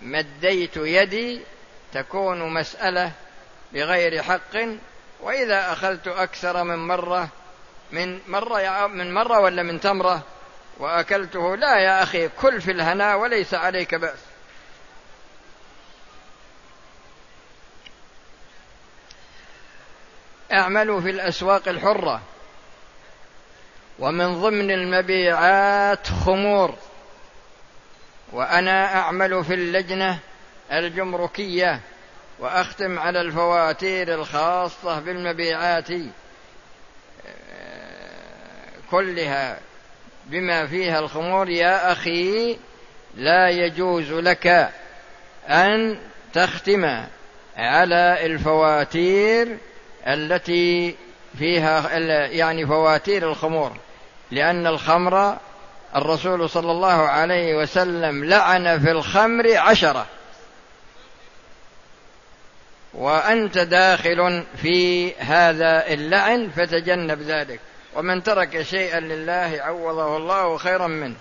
مديت 0.00 0.76
يدي 0.76 1.40
تكون 1.92 2.54
مسألة 2.54 3.12
بغير 3.72 4.22
حق؟ 4.22 4.56
وإذا 5.20 5.72
أخذت 5.72 6.08
أكثر 6.08 6.64
من 6.64 6.78
مرة 6.78 7.28
من 7.92 8.20
مرة 8.28 8.86
من 8.86 9.14
مرة 9.14 9.40
ولا 9.40 9.62
من 9.62 9.80
تمرة 9.80 10.22
وأكلته 10.78 11.56
لا 11.56 11.78
يا 11.78 12.02
أخي 12.02 12.28
كل 12.28 12.60
في 12.60 12.70
الهنا 12.70 13.14
وليس 13.14 13.54
عليك 13.54 13.94
بأس. 13.94 14.18
اعملوا 20.52 21.00
في 21.00 21.10
الأسواق 21.10 21.68
الحرة 21.68 22.20
ومن 23.98 24.42
ضمن 24.42 24.70
المبيعات 24.70 26.06
خمور. 26.06 26.74
وأنا 28.32 28.98
أعمل 28.98 29.44
في 29.44 29.54
اللجنة 29.54 30.18
الجمركية 30.72 31.80
وأختم 32.38 32.98
على 32.98 33.20
الفواتير 33.20 34.14
الخاصة 34.14 35.00
بالمبيعات 35.00 35.88
كلها 38.90 39.58
بما 40.26 40.66
فيها 40.66 40.98
الخمور. 40.98 41.48
يا 41.48 41.92
أخي 41.92 42.56
لا 43.14 43.48
يجوز 43.48 44.12
لك 44.12 44.70
أن 45.48 45.98
تختم 46.32 47.04
على 47.56 48.26
الفواتير 48.26 49.56
التي 50.06 50.96
فيها 51.38 51.98
يعني 52.26 52.66
فواتير 52.66 53.30
الخمور 53.30 53.76
لأن 54.30 54.66
الخمر 54.66 55.36
الرسول 55.96 56.50
صلى 56.50 56.70
الله 56.70 57.08
عليه 57.08 57.56
وسلم 57.56 58.24
لعن 58.24 58.80
في 58.80 58.90
الخمر 58.90 59.56
عشرة. 59.56 60.06
وأنت 62.94 63.58
داخل 63.58 64.44
في 64.56 65.14
هذا 65.14 65.86
اللعن 65.86 66.50
فتجنب 66.56 67.22
ذلك. 67.22 67.60
ومن 67.94 68.22
ترك 68.22 68.62
شيئا 68.62 69.00
لله 69.00 69.58
عوضه 69.60 70.16
الله 70.16 70.56
خيرا 70.56 70.86
منه. 70.86 71.16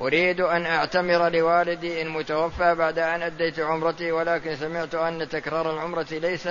أريد 0.00 0.40
أن 0.40 0.66
أعتمر 0.66 1.28
لوالدي 1.28 2.02
المتوفى 2.02 2.74
بعد 2.74 2.98
أن 2.98 3.22
أديت 3.22 3.60
عمرتي 3.60 4.12
ولكن 4.12 4.56
سمعت 4.56 4.94
أن 4.94 5.28
تكرار 5.28 5.74
العمرة 5.74 6.06
ليس 6.10 6.46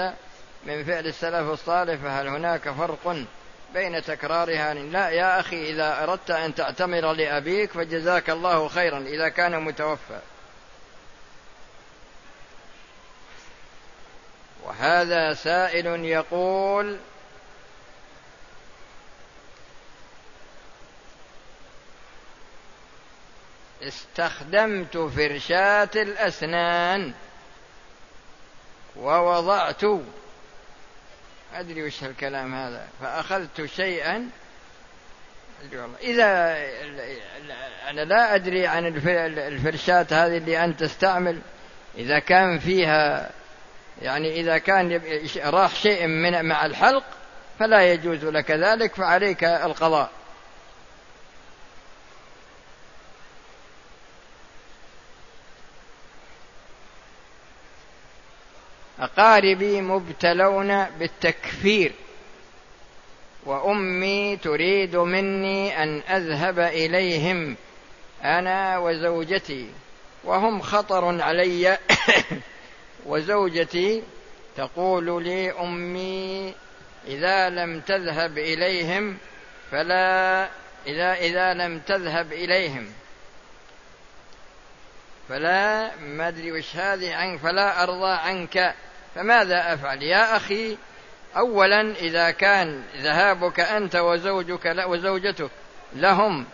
من 0.66 0.84
فعل 0.84 1.08
السلف 1.08 1.50
الصالح 1.50 1.96
فهل 1.96 2.28
هناك 2.28 2.70
فرق؟ 2.70 3.26
بين 3.74 4.04
تكرارها 4.04 4.74
لا 4.74 5.10
يا 5.10 5.40
أخي 5.40 5.70
إذا 5.72 6.04
أردت 6.04 6.32
أن 6.32 6.56
تعتمر 6.56 7.14
لأبيك 7.14 7.72
فجزاك 7.72 8.30
الله 8.30 8.68
خيرا 8.68 9.00
إذا 9.00 9.30
كان 9.30 9.64
متوفى. 9.64 10.20
وهذا 14.64 15.34
سائل 15.34 16.06
يقول 16.06 16.98
استخدمت 23.84 24.98
فرشاة 24.98 25.90
الأسنان 25.96 27.14
ووضعت 28.96 29.84
أدري 31.56 31.84
وش 31.84 32.04
الكلام 32.04 32.56
هذا. 32.56 32.88
فأخذت 33.02 33.66
شيئا. 33.66 34.30
إذا 36.02 36.58
أنا 37.90 38.02
لا 38.02 38.36
أدري 38.36 38.68
عن 38.68 38.86
الفرشات 39.38 40.14
هذه 40.14 40.38
اللي 40.38 40.64
أنت 40.64 40.80
تستعمل. 40.80 41.40
إذا 41.98 42.20
كان 42.20 42.60
فيها 42.60 43.32
يعني 44.02 44.40
إذا 44.40 44.58
كان 44.58 45.02
راح 45.44 45.76
شيء 45.76 46.08
من 46.08 46.46
مع 46.46 46.66
الحلق 46.66 47.04
فلا 47.60 47.94
يجوز 47.94 48.26
لك 48.26 48.52
ذلك 48.52 48.96
فعليك 48.96 49.44
القضاء. 49.44 50.12
أقاربي 59.00 59.82
مبتلون 59.82 60.84
بالتكفير 60.84 61.92
وأمي 63.46 64.38
تريد 64.38 64.96
مني 64.96 65.84
أن 65.84 66.02
أذهب 66.10 66.60
إليهم 66.60 67.56
أنا 68.24 68.78
وزوجتي 68.78 69.70
وهم 70.24 70.62
خطر 70.62 71.22
علي. 71.22 71.78
وزوجتي 73.06 74.04
تقول 74.58 75.24
لي 75.24 75.52
أمي 75.52 76.54
إذا 77.08 77.50
لم 77.50 77.80
تذهب 77.80 78.38
إليهم 78.38 79.18
فلا 79.72 80.48
إذا 80.88 81.14
إذا 81.14 81.54
لم 81.54 81.80
تذهب 81.80 82.34
إليهم. 82.34 82.92
فلا 85.30 85.96
ما 85.96 86.28
أدري 86.28 86.52
وش 86.52 86.76
هذه 86.76 87.16
عنك 87.16 87.40
فلا 87.40 87.84
أرضى 87.84 88.12
عنك. 88.12 88.76
فماذا 89.16 89.74
أفعل؟ 89.74 90.04
يا 90.04 90.38
أخي 90.38 90.78
أولا 91.38 91.82
إذا 91.92 92.32
كان 92.32 92.84
ذهابك 92.98 93.60
أنت 93.60 93.96
وزوجك 93.96 94.76
وزوجتك 94.88 95.50
لهم 95.96 96.46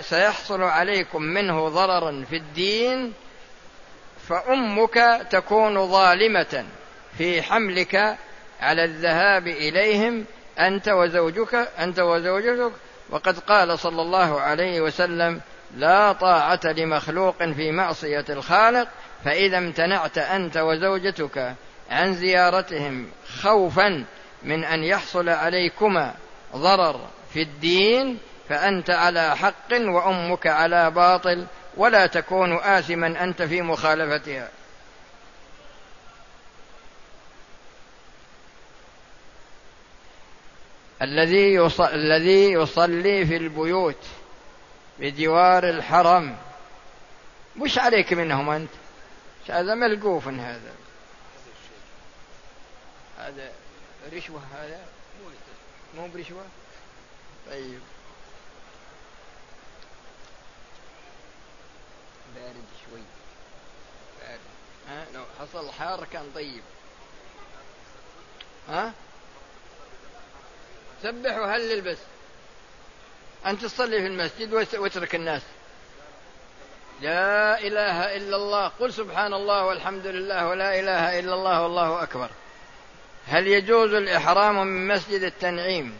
سيحصل 0.00 0.62
عليكم 0.62 1.22
منه 1.22 1.68
ضررا 1.68 2.24
في 2.30 2.36
الدين 2.36 3.12
فأمك 4.28 5.26
تكون 5.30 5.88
ظالمة 5.88 6.64
في 7.18 7.42
حملك 7.42 8.16
على 8.60 8.84
الذهاب 8.84 9.46
إليهم 9.46 10.24
أنت 10.58 10.88
وزوجك 10.88 11.68
أنت 11.78 12.00
وزوجتك. 12.00 12.72
وقد 13.10 13.38
قال 13.38 13.78
صلى 13.78 14.02
الله 14.02 14.40
عليه 14.40 14.80
وسلم 14.80 15.40
لا 15.76 16.12
طاعة 16.12 16.60
لمخلوق 16.64 17.42
في 17.42 17.72
معصية 17.72 18.24
الخالق 18.28 18.88
فإذا 19.24 19.58
امتنعت 19.58 20.18
أنت 20.18 20.56
وزوجتك 20.56 21.54
عن 21.90 22.14
زيارتهم 22.14 23.06
خوفا 23.42 24.04
من 24.42 24.64
أن 24.64 24.84
يحصل 24.84 25.28
عليكما 25.28 26.14
ضرر 26.56 27.00
في 27.32 27.42
الدين 27.42 28.18
فأنت 28.48 28.90
على 28.90 29.36
حق 29.36 29.72
وأمك 29.72 30.46
على 30.46 30.90
باطل 30.90 31.46
ولا 31.76 32.06
تكون 32.06 32.56
آثما 32.56 33.24
أنت 33.24 33.42
في 33.42 33.62
مخالفتها. 33.62 34.48
الذي 41.02 41.54
يصلي 41.54 41.94
الذي 41.94 42.52
يصلي 42.52 43.26
في 43.26 43.36
البيوت 43.36 44.06
بجوار 44.98 45.68
الحرم 45.68 46.36
وش 47.60 47.78
عليك 47.78 48.12
منهم 48.12 48.50
أنت. 48.50 48.70
هذا 49.50 49.74
ملقوف 49.74 50.28
هذا. 50.28 50.74
هذا 53.18 53.52
رشوة 54.12 54.42
هذا؟ 54.52 54.86
مو 55.96 56.08
برشوة؟ 56.08 56.44
طيب. 57.50 57.80
بارد 62.34 62.64
شوي. 62.90 63.02
بارد. 64.20 64.40
ها؟ 64.88 65.06
لو 65.14 65.24
حصل 65.40 65.70
حار 65.70 66.04
كان 66.12 66.30
طيب. 66.34 66.62
ها؟ 68.68 68.92
سبح 71.02 71.36
وهلل 71.36 71.80
بس 71.80 71.98
أنت 73.46 73.62
تصلي 73.64 74.00
في 74.00 74.06
المسجد 74.06 74.52
واترك 74.74 75.14
الناس. 75.14 75.42
لا 77.00 77.60
إله 77.60 78.16
إلا 78.16 78.36
الله. 78.36 78.68
قل 78.80 78.92
سبحان 78.92 79.34
الله 79.34 79.64
والحمد 79.64 80.06
لله 80.06 80.48
ولا 80.48 80.80
إله 80.80 81.18
إلا 81.18 81.34
الله 81.34 81.62
والله 81.62 82.02
أكبر. 82.02 82.28
هل 83.26 83.46
يجوز 83.46 83.94
الإحرام 83.94 84.66
من 84.66 84.88
مسجد 84.88 85.22
التنعيم؟ 85.22 85.94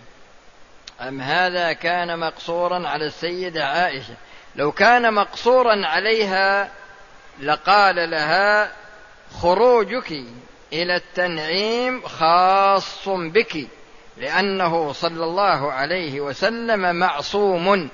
أم 1.01 1.21
هذا 1.21 1.73
كان 1.73 2.19
مقصورا 2.19 2.89
على 2.89 3.07
السيدة 3.07 3.65
عائشة؟ 3.65 4.15
لو 4.57 4.73
كان 4.73 5.15
مقصورا 5.15 5.87
عليها 5.87 6.71
لقال 7.41 8.11
لها 8.11 8.73
خروجك 9.41 10.13
إلى 10.73 10.97
التنعيم 10.97 12.03
خاص 12.03 13.09
بك 13.09 13.67
لأنه 14.17 14.93
صلى 14.93 15.25
الله 15.25 15.73
عليه 15.73 16.21
وسلم 16.21 16.97
معصوم 16.97 17.89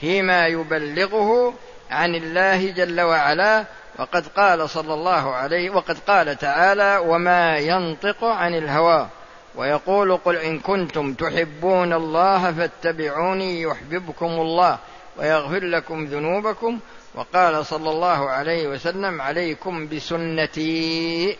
فيما 0.00 0.46
يبلغه 0.46 1.54
عن 1.90 2.14
الله 2.14 2.70
جل 2.70 3.00
وعلا 3.00 3.64
وقد 3.98 4.26
قال 4.26 4.70
صلى 4.70 4.94
الله 4.94 5.34
عليه 5.34 5.70
وقد 5.70 5.98
قال 5.98 6.38
تعالى 6.38 6.96
وما 7.06 7.58
ينطق 7.58 8.24
عن 8.24 8.54
الهوى 8.54 9.08
ويقول 9.54 10.16
قل 10.16 10.36
إن 10.36 10.58
كنتم 10.58 11.14
تحبون 11.14 11.92
الله 11.92 12.52
فاتبعوني 12.52 13.62
يحببكم 13.62 14.26
الله 14.26 14.78
ويغفر 15.18 15.64
لكم 15.64 16.04
ذنوبكم 16.04 16.80
وقال 17.14 17.66
صلى 17.66 17.90
الله 17.90 18.30
عليه 18.30 18.68
وسلم 18.68 19.20
عليكم 19.20 19.88
بسنتي 19.88 21.36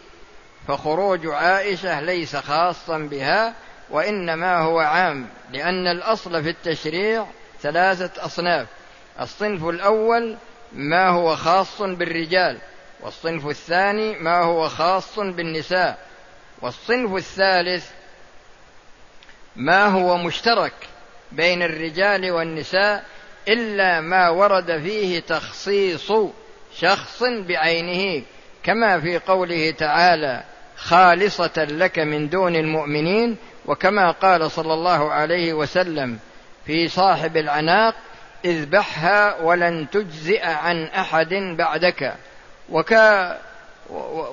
فخروج 0.69 1.27
عائشة 1.27 2.01
ليس 2.01 2.37
خاصا 2.37 2.99
بها 2.99 3.55
وإنما 3.91 4.59
هو 4.59 4.79
عام 4.79 5.27
لأن 5.53 5.87
الأصل 5.87 6.43
في 6.43 6.51
التشريع 6.51 7.27
ثلاثة 7.61 8.25
أصناف. 8.25 8.67
الصنف 9.21 9.65
الأول 9.65 10.37
ما 10.73 11.09
هو 11.09 11.37
خاص 11.37 11.83
بالرجال 11.83 12.59
والصنف 13.01 13.47
الثاني 13.47 14.19
ما 14.19 14.43
هو 14.43 14.69
خاص 14.69 15.19
بالنساء 15.19 15.99
والصنف 16.63 17.17
الثالث 17.17 17.91
ما 19.57 19.87
هو 19.87 20.17
مشترك 20.17 20.73
بين 21.33 21.63
الرجال 21.63 22.31
والنساء 22.31 23.05
إلا 23.49 24.01
ما 24.01 24.29
ورد 24.29 24.81
فيه 24.83 25.21
تخصيص 25.21 26.13
شخص 26.77 27.23
بعينه 27.23 28.25
كما 28.63 29.01
في 29.01 29.19
قوله 29.19 29.71
تعالى 29.71 30.45
خالصة 30.77 31.65
لك 31.65 31.99
من 31.99 32.29
دون 32.29 32.57
المؤمنين 32.57 33.37
وكما 33.67 34.11
قال 34.11 34.51
صلى 34.51 34.75
الله 34.75 35.13
عليه 35.13 35.53
وسلم 35.53 36.19
في 36.67 36.89
صاحب 36.89 37.37
العناق 37.37 37.95
اذبحها 38.45 39.43
ولن 39.43 39.87
تجزئ 39.91 40.47
عن 40.47 40.85
أحد 40.85 41.35
بعدك. 41.35 42.15
وك 42.71 42.95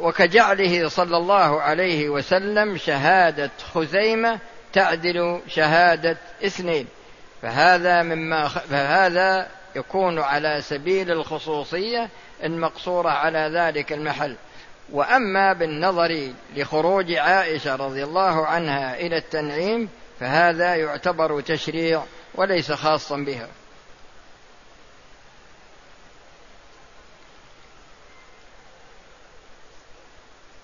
وكجعله 0.01 0.89
صلى 0.89 1.17
الله 1.17 1.61
عليه 1.61 2.09
وسلم 2.09 2.77
شهادة 2.77 3.51
خزيمة 3.73 4.39
تعدل 4.73 5.41
شهادة 5.47 6.17
اثنين. 6.45 6.87
فهذا 7.41 8.03
مما 8.03 8.47
فهذا 8.47 9.47
يكون 9.75 10.19
على 10.19 10.61
سبيل 10.61 11.11
الخصوصية 11.11 12.09
المقصورة 12.43 13.09
على 13.09 13.51
ذلك 13.53 13.93
المحل. 13.93 14.35
وأما 14.91 15.53
بالنظر 15.53 16.31
لخروج 16.55 17.11
عائشة 17.11 17.75
رضي 17.75 18.03
الله 18.03 18.45
عنها 18.45 18.99
إلى 18.99 19.17
التنعيم 19.17 19.89
فهذا 20.19 20.75
يعتبر 20.75 21.41
تشريع 21.41 22.03
وليس 22.35 22.71
خاصا 22.71 23.17
بها. 23.17 23.47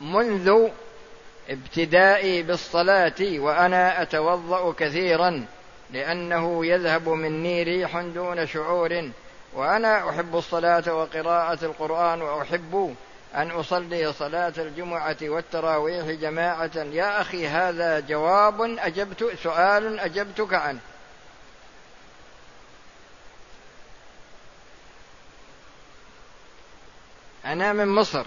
منذ 0.02 0.70
ابتدائي 1.50 2.44
بالصلاة 2.44 3.16
وأنا 3.22 4.02
أتوضأ 4.02 4.74
كثيرا 4.74 5.46
لأنه 5.92 6.66
يذهب 6.66 7.10
مني 7.10 7.64
ريح 7.64 8.02
دون 8.02 8.48
شعور. 8.48 9.10
وأنا 9.54 10.10
أحب 10.10 10.36
الصلاة 10.36 10.94
وقراءة 10.94 11.66
القرآن 11.66 12.22
وأحب 12.22 12.96
أن 13.36 13.52
أصلي 13.52 14.14
صلاة 14.14 14.54
الجمعة 14.58 15.18
والتراويح 15.22 16.06
جماعة. 16.06 16.76
يا 16.76 17.22
أخي 17.22 17.48
هذا 17.48 18.00
جواب 18.00 18.62
أجبت 18.62 19.32
سؤال 19.44 20.00
أجبتك 20.00 20.54
عنه. 20.54 20.80
أنا 27.46 27.74
من 27.74 27.88
مصر. 27.88 28.26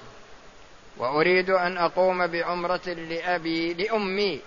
وأريد 1.00 1.50
أن 1.50 1.78
أقوم 1.78 2.26
بعمرة 2.26 2.86
لأبي 2.86 3.74
لأمي. 3.74 4.40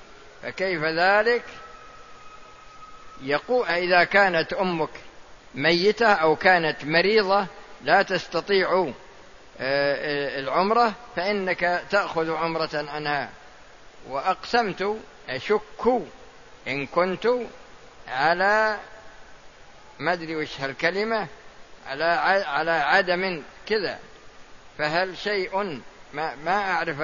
فكيف 0.43 0.83
ذلك؟ 0.83 1.43
يقول 3.21 3.67
إذا 3.67 4.03
كانت 4.03 4.53
أمك 4.53 4.89
ميتة 5.55 6.13
أو 6.13 6.35
كانت 6.35 6.85
مريضة 6.85 7.45
لا 7.83 8.01
تستطيع 8.01 8.69
آه، 8.71 8.93
آه، 9.59 10.39
العمرة 10.39 10.93
فإنك 11.15 11.81
تأخذ 11.89 12.31
عمرة 12.31 12.69
عنها. 12.73 13.29
وأقسمت 14.09 14.97
أشك 15.29 16.01
إن 16.67 16.85
كنت 16.85 17.27
على 18.07 18.77
ما 19.99 20.13
أدري 20.13 20.35
وش 20.35 20.61
هالكلمة 20.61 21.27
على 21.87 22.03
على 22.45 22.71
عدم 22.71 23.43
كذا. 23.67 23.99
فهل 24.77 25.17
شيء 25.17 25.81
ما 26.13 26.35
ما 26.35 26.71
أعرف 26.71 26.99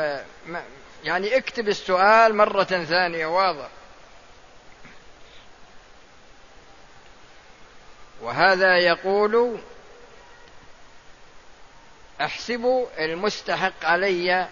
ما 0.45 0.63
يعني 1.03 1.37
اكتب 1.37 1.67
السؤال 1.67 2.35
مرة 2.35 2.63
ثانية 2.63 3.25
واضح. 3.25 3.69
وهذا 8.21 8.77
يقول 8.77 9.59
أحسب 12.21 12.87
المستحق 12.99 13.85
علي 13.85 14.47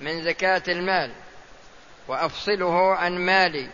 من 0.00 0.24
زكاة 0.24 0.62
المال 0.68 1.12
وأفصله 2.08 2.94
عن 2.94 3.18
مالي 3.18 3.68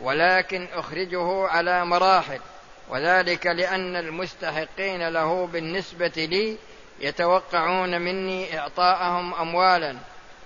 ولكن 0.00 0.68
أخرجه 0.72 1.48
على 1.48 1.84
مراحل 1.84 2.40
وذلك 2.88 3.46
لأن 3.46 3.96
المستحقين 3.96 5.08
له 5.08 5.46
بالنسبة 5.46 6.12
لي 6.16 6.58
يتوقعون 7.00 8.00
مني 8.00 8.58
إعطاءهم 8.58 9.34
اموالا 9.34 9.96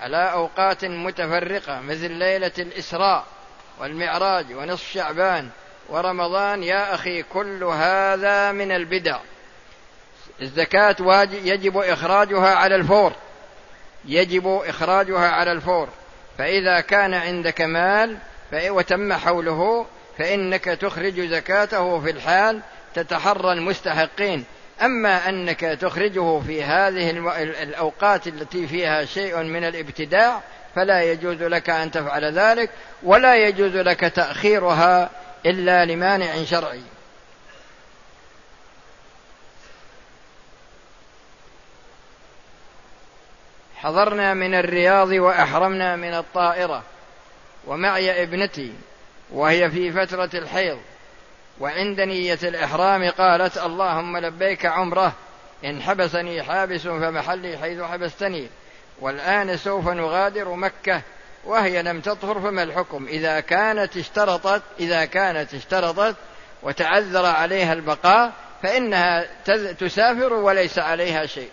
على 0.00 0.32
أوقات 0.32 0.84
متفرقة 0.84 1.80
مثل 1.80 2.10
ليلة 2.12 2.52
الإسراء 2.58 3.24
والمعراج 3.80 4.46
ونصف 4.52 4.92
شعبان 4.92 5.48
ورمضان. 5.88 6.62
يا 6.62 6.94
أخي 6.94 7.22
كل 7.22 7.64
هذا 7.64 8.52
من 8.52 8.72
البدع. 8.72 9.18
الزكاة 10.42 10.96
واجب 11.00 11.46
يجب 11.46 11.76
إخراجها 11.76 12.54
على 12.54 12.74
الفور. 12.74 13.12
يجب 14.04 14.46
إخراجها 14.46 15.28
على 15.28 15.52
الفور. 15.52 15.88
فإذا 16.38 16.80
كان 16.80 17.14
عندك 17.14 17.60
مال 17.60 18.18
وتم 18.52 19.12
حوله 19.12 19.86
فإنك 20.18 20.64
تخرج 20.64 21.20
زكاته 21.20 22.00
في 22.00 22.10
الحال 22.10 22.60
تتحرى 22.94 23.52
المستحقين. 23.52 24.44
أما 24.82 25.28
أنك 25.28 25.60
تخرجه 25.60 26.40
في 26.40 26.62
هذه 26.62 27.10
الأوقات 27.62 28.26
التي 28.26 28.66
فيها 28.66 29.04
شيء 29.04 29.36
من 29.42 29.64
الابتداع 29.64 30.42
فلا 30.74 31.02
يجوز 31.02 31.42
لك 31.42 31.70
أن 31.70 31.90
تفعل 31.90 32.24
ذلك 32.24 32.70
ولا 33.02 33.36
يجوز 33.36 33.76
لك 33.76 34.00
تأخيرها 34.00 35.10
إلا 35.46 35.84
لمانع 35.84 36.44
شرعي. 36.44 36.82
حضرنا 43.76 44.34
من 44.34 44.54
الرياض 44.54 45.08
وأحرمنا 45.08 45.96
من 45.96 46.14
الطائرة 46.14 46.82
ومعي 47.66 48.22
ابنتي 48.22 48.72
وهي 49.30 49.70
في 49.70 49.92
فترة 49.92 50.30
الحيض. 50.34 50.78
وعند 51.60 52.00
نية 52.00 52.38
الإحرام 52.42 53.10
قالت 53.10 53.58
اللهم 53.58 54.16
لبيك 54.16 54.66
عمره 54.66 55.12
إن 55.64 55.82
حبسني 55.82 56.42
حابس 56.42 56.80
فمحلي 56.80 57.58
حيث 57.58 57.80
حبستني 57.80 58.48
والآن 59.00 59.56
سوف 59.56 59.88
نغادر 59.88 60.54
مكة 60.54 61.02
وهي 61.44 61.82
لم 61.82 62.00
تطهر 62.00 62.40
فما 62.40 62.62
الحكم؟ 62.62 63.06
إذا 63.06 63.40
كانت 63.40 63.96
اشترطت 63.96 64.62
إذا 64.80 65.04
كانت 65.04 65.54
اشترطت 65.54 66.16
وتعذر 66.62 67.26
عليها 67.26 67.72
البقاء 67.72 68.32
فإنها 68.62 69.26
تسافر 69.72 70.32
وليس 70.32 70.78
عليها 70.78 71.26
شيء. 71.26 71.50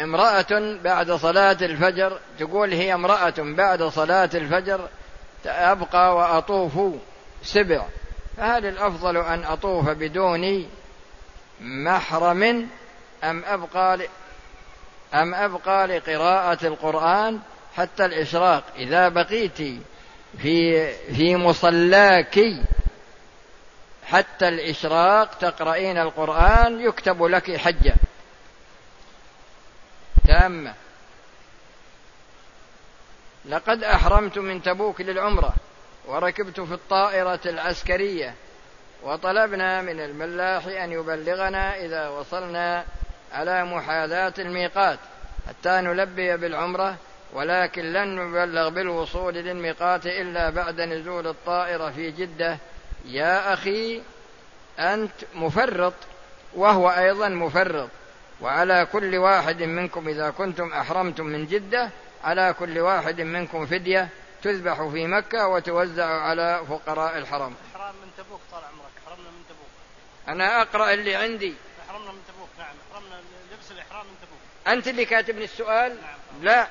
امرأة 0.00 0.76
بعد 0.84 1.12
صلاة 1.12 1.56
الفجر 1.62 2.18
تقول 2.38 2.72
هي 2.72 2.94
امرأة 2.94 3.34
بعد 3.38 3.82
صلاة 3.82 4.30
الفجر 4.34 4.88
أبقى 5.46 6.16
وأطوف 6.16 6.94
سبع 7.42 7.84
فهل 8.36 8.66
الأفضل 8.66 9.16
أن 9.16 9.44
أطوف 9.44 9.88
بدون 9.88 10.68
محرم 11.60 12.68
أم 13.24 13.44
أبقى. 13.44 13.98
أم 15.14 15.34
أبقى 15.34 15.86
لقراءة 15.86 16.66
القرآن 16.66 17.38
حتى 17.76 18.04
الإشراق 18.04 18.64
إذا 18.76 19.08
بقيت 19.08 19.58
في 20.38 20.92
في 21.14 21.36
مصلاك 21.36 22.40
حتى 24.04 24.48
الإشراق 24.48 25.34
تقرأين 25.34 25.98
القرآن 25.98 26.80
يكتب 26.80 27.22
لك 27.22 27.56
حجة 27.56 27.94
تامة. 30.28 30.74
لقد 33.44 33.84
أحرمت 33.84 34.38
من 34.38 34.62
تبوك 34.62 35.00
للعمرة 35.00 35.54
وركبت 36.06 36.60
في 36.60 36.74
الطائرة 36.74 37.40
العسكرية 37.46 38.34
وطلبنا 39.02 39.82
من 39.82 40.00
الملاح 40.00 40.66
أن 40.66 40.92
يبلغنا 40.92 41.76
إذا 41.76 42.08
وصلنا 42.08 42.84
على 43.32 43.64
محاذاة 43.64 44.34
الميقات 44.38 44.98
حتى 45.48 45.80
نلبي 45.80 46.36
بالعمرة 46.36 46.96
ولكن 47.32 47.92
لن 47.92 48.16
نبلغ 48.16 48.68
بالوصول 48.68 49.34
للميقات 49.34 50.06
إلا 50.06 50.50
بعد 50.50 50.80
نزول 50.80 51.26
الطائرة 51.26 51.90
في 51.90 52.10
جدة. 52.10 52.58
يا 53.04 53.52
أخي 53.52 54.02
أنت 54.78 55.12
مفرط 55.34 55.94
وهو 56.54 56.88
أيضا 56.90 57.28
مفرط. 57.28 57.88
وعلى 58.40 58.86
كل 58.92 59.16
واحد 59.16 59.62
منكم 59.62 60.08
إذا 60.08 60.30
كنتم 60.30 60.72
أحرمتم 60.72 61.26
من 61.26 61.46
جدة 61.46 61.90
على 62.24 62.54
كل 62.58 62.78
واحد 62.78 63.20
منكم 63.20 63.66
فدية 63.66 64.08
تذبح 64.42 64.82
في 64.82 65.06
مكة 65.06 65.46
وتوزع 65.48 66.06
على 66.06 66.62
فقراء 66.68 67.18
الحرم. 67.18 67.54
إحرام 67.76 67.94
من 67.94 68.10
تبوك 68.16 68.40
طال 68.52 68.64
عمرك 68.64 68.92
حرمنا 69.06 69.30
من 69.30 69.44
تبوك. 69.48 69.68
أنا 70.28 70.62
أقرأ 70.62 70.92
اللي 70.92 71.14
عندي. 71.14 71.54
حرمنا 71.88 72.12
من 72.12 72.22
تبوك 72.28 72.48
نعم. 72.58 72.74
حرمنا 72.94 73.20
لبس 73.52 73.70
الإحرام 73.70 74.06
من 74.06 74.16
تبوك. 74.22 74.68
أنت 74.74 74.88
اللي 74.88 75.04
كاتبني 75.04 75.44
السؤال؟ 75.44 75.96
نعم. 76.02 76.42
لا. 76.42 76.68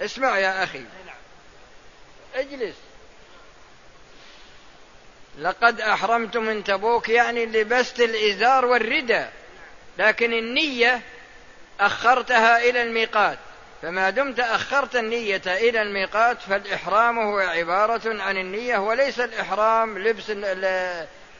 اسمع 0.00 0.38
يا 0.38 0.64
أخي. 0.64 0.78
نعم. 0.78 1.16
اجلس. 2.34 2.76
لقد 5.38 5.80
أحرمت 5.80 6.36
من 6.36 6.64
تبوك 6.64 7.08
يعني 7.08 7.46
لبست 7.46 8.00
الإزار 8.00 8.64
والردى 8.64 9.26
لكن 9.98 10.32
النية 10.32 11.00
أخرتها 11.80 12.58
إلى 12.58 12.82
الميقات. 12.82 13.38
فما 13.82 14.10
دمت 14.10 14.40
أخرت 14.40 14.96
النية 14.96 15.42
إلى 15.46 15.82
الميقات 15.82 16.40
فالإحرام 16.40 17.18
هو 17.18 17.38
عبارة 17.38 18.22
عن 18.22 18.36
النية 18.36 18.78
وليس 18.78 19.20
الإحرام 19.20 19.98
لبس 19.98 20.30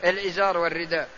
الإزار 0.05 0.59
والرداء. 0.59 1.09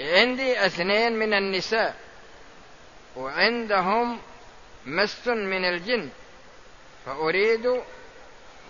عندي 0.00 0.66
اثنين 0.66 1.12
من 1.12 1.34
النساء 1.34 1.94
وعندهم 3.16 4.20
مس 4.86 5.28
من 5.28 5.64
الجن. 5.64 6.10
فأريد 7.06 7.82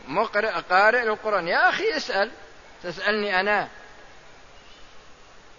مقرئ 0.09 0.51
قارئ 0.71 1.03
القرآن. 1.03 1.49
يا 1.49 1.69
أخي 1.69 1.97
اسأل. 1.97 2.31
تسألني 2.85 3.41
أنا. 3.41 3.69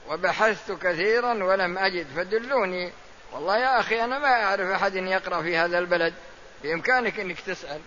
وبحثت 0.10 0.72
كثيرا 0.72 1.44
ولم 1.44 1.78
أجد 1.78 2.08
فدلوني. 2.16 2.92
والله 3.32 3.58
يا 3.58 3.80
أخي 3.80 4.04
أنا 4.04 4.20
ما 4.20 4.44
أعرف 4.44 4.70
أحد 4.70 4.96
يقرأ 4.96 5.42
في 5.42 5.58
هذا 5.58 5.80
البلد. 5.80 6.14
بإمكانك 6.64 7.20
أنك 7.20 7.40
تسأل. 7.40 7.82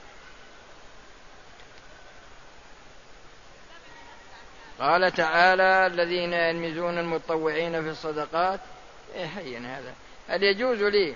قال 4.80 5.12
تعالى 5.12 5.86
الذين 5.86 6.32
يلمزون 6.32 6.98
المتطوعين 6.98 7.82
في 7.82 7.90
الصدقات. 7.90 8.60
إيه 9.14 9.26
هين 9.26 9.66
هذا. 9.66 9.94
هل 10.28 10.42
يجوز 10.42 10.82
لي 10.82 11.14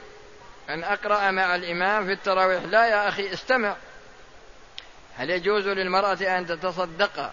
أن 0.69 0.85
أقرأ 0.85 1.31
مع 1.31 1.55
الإمام 1.55 2.07
في 2.07 2.13
التراويح؟ 2.13 2.63
لا 2.63 2.87
يا 2.87 3.09
أخي 3.09 3.33
استمع. 3.33 3.77
هل 5.17 5.31
يجوز 5.31 5.69
للمرأة 5.69 6.39
أن 6.39 6.47
تتصدق 6.47 7.33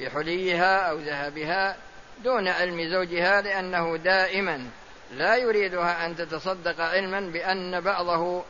بحليها 0.00 0.90
أو 0.90 0.98
ذهبها 0.98 1.76
دون 2.24 2.48
علم 2.48 2.90
زوجها 2.90 3.40
لأنه 3.40 3.96
دائما 3.96 4.66
لا 5.12 5.36
يريدها 5.36 6.06
أن 6.06 6.16
تتصدق 6.16 6.80
علما 6.80 7.20
بأن 7.20 7.80
بعضه 7.80 8.44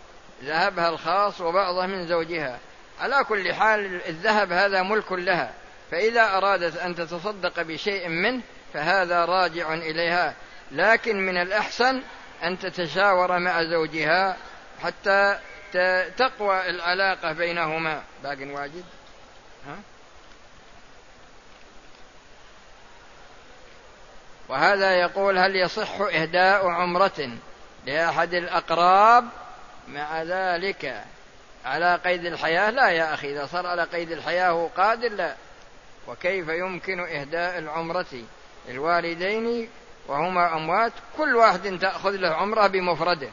ذهبها 0.45 0.89
الخاص 0.89 1.41
وبعضه 1.41 1.87
من 1.87 2.07
زوجها. 2.07 2.59
على 3.01 3.25
كل 3.25 3.55
حال 3.55 4.01
الذهب 4.09 4.53
هذا 4.53 4.83
ملك 4.83 5.13
لها 5.13 5.53
فإذا 5.91 6.37
أرادت 6.37 6.77
أن 6.77 6.95
تتصدق 6.95 7.63
بشيء 7.63 8.09
منه 8.09 8.41
فهذا 8.75 9.25
راجع 9.25 9.75
إليها. 9.75 10.35
لكن 10.73 11.27
من 11.27 11.37
الأحسن 11.37 12.03
أن 12.45 12.59
تتشاور 12.59 13.39
مع 13.39 13.65
زوجها 13.65 14.37
حتى 14.83 15.39
تقوى 16.17 16.71
العلاقة 16.71 17.33
بينهما. 17.33 18.03
باق 18.23 18.39
واجد؟ 18.41 18.85
ها؟ 19.67 19.77
وهذا 24.53 24.93
يقول 25.01 25.39
هل 25.39 25.57
يصح 25.57 26.01
إهداء 26.01 26.67
عمرة 26.67 27.31
لأحد 27.87 28.35
الأقراب 28.35 29.25
مع 29.89 30.23
ذلك 30.23 31.05
على 31.65 32.01
قيد 32.05 32.25
الحياة؟ 32.25 32.71
لا 32.71 32.89
يا 32.89 33.15
أخي 33.15 33.33
إذا 33.33 33.47
صار 33.47 33.67
على 33.67 33.85
قيد 33.85 34.13
الحياة 34.13 34.51
هو 34.51 34.67
قادر 34.67 35.09
لا. 35.09 35.35
وكيف 36.09 36.49
يمكن 36.49 37.01
إهداء 37.01 37.59
العمرة 37.59 38.25
للوالدين 38.69 39.69
وهما 40.09 40.57
أموات؟ 40.57 40.93
كل 41.19 41.37
واحد 41.37 41.79
تأخذ 41.79 42.11
له 42.11 42.29
عمرة 42.29 42.67
بمفرده. 42.67 43.29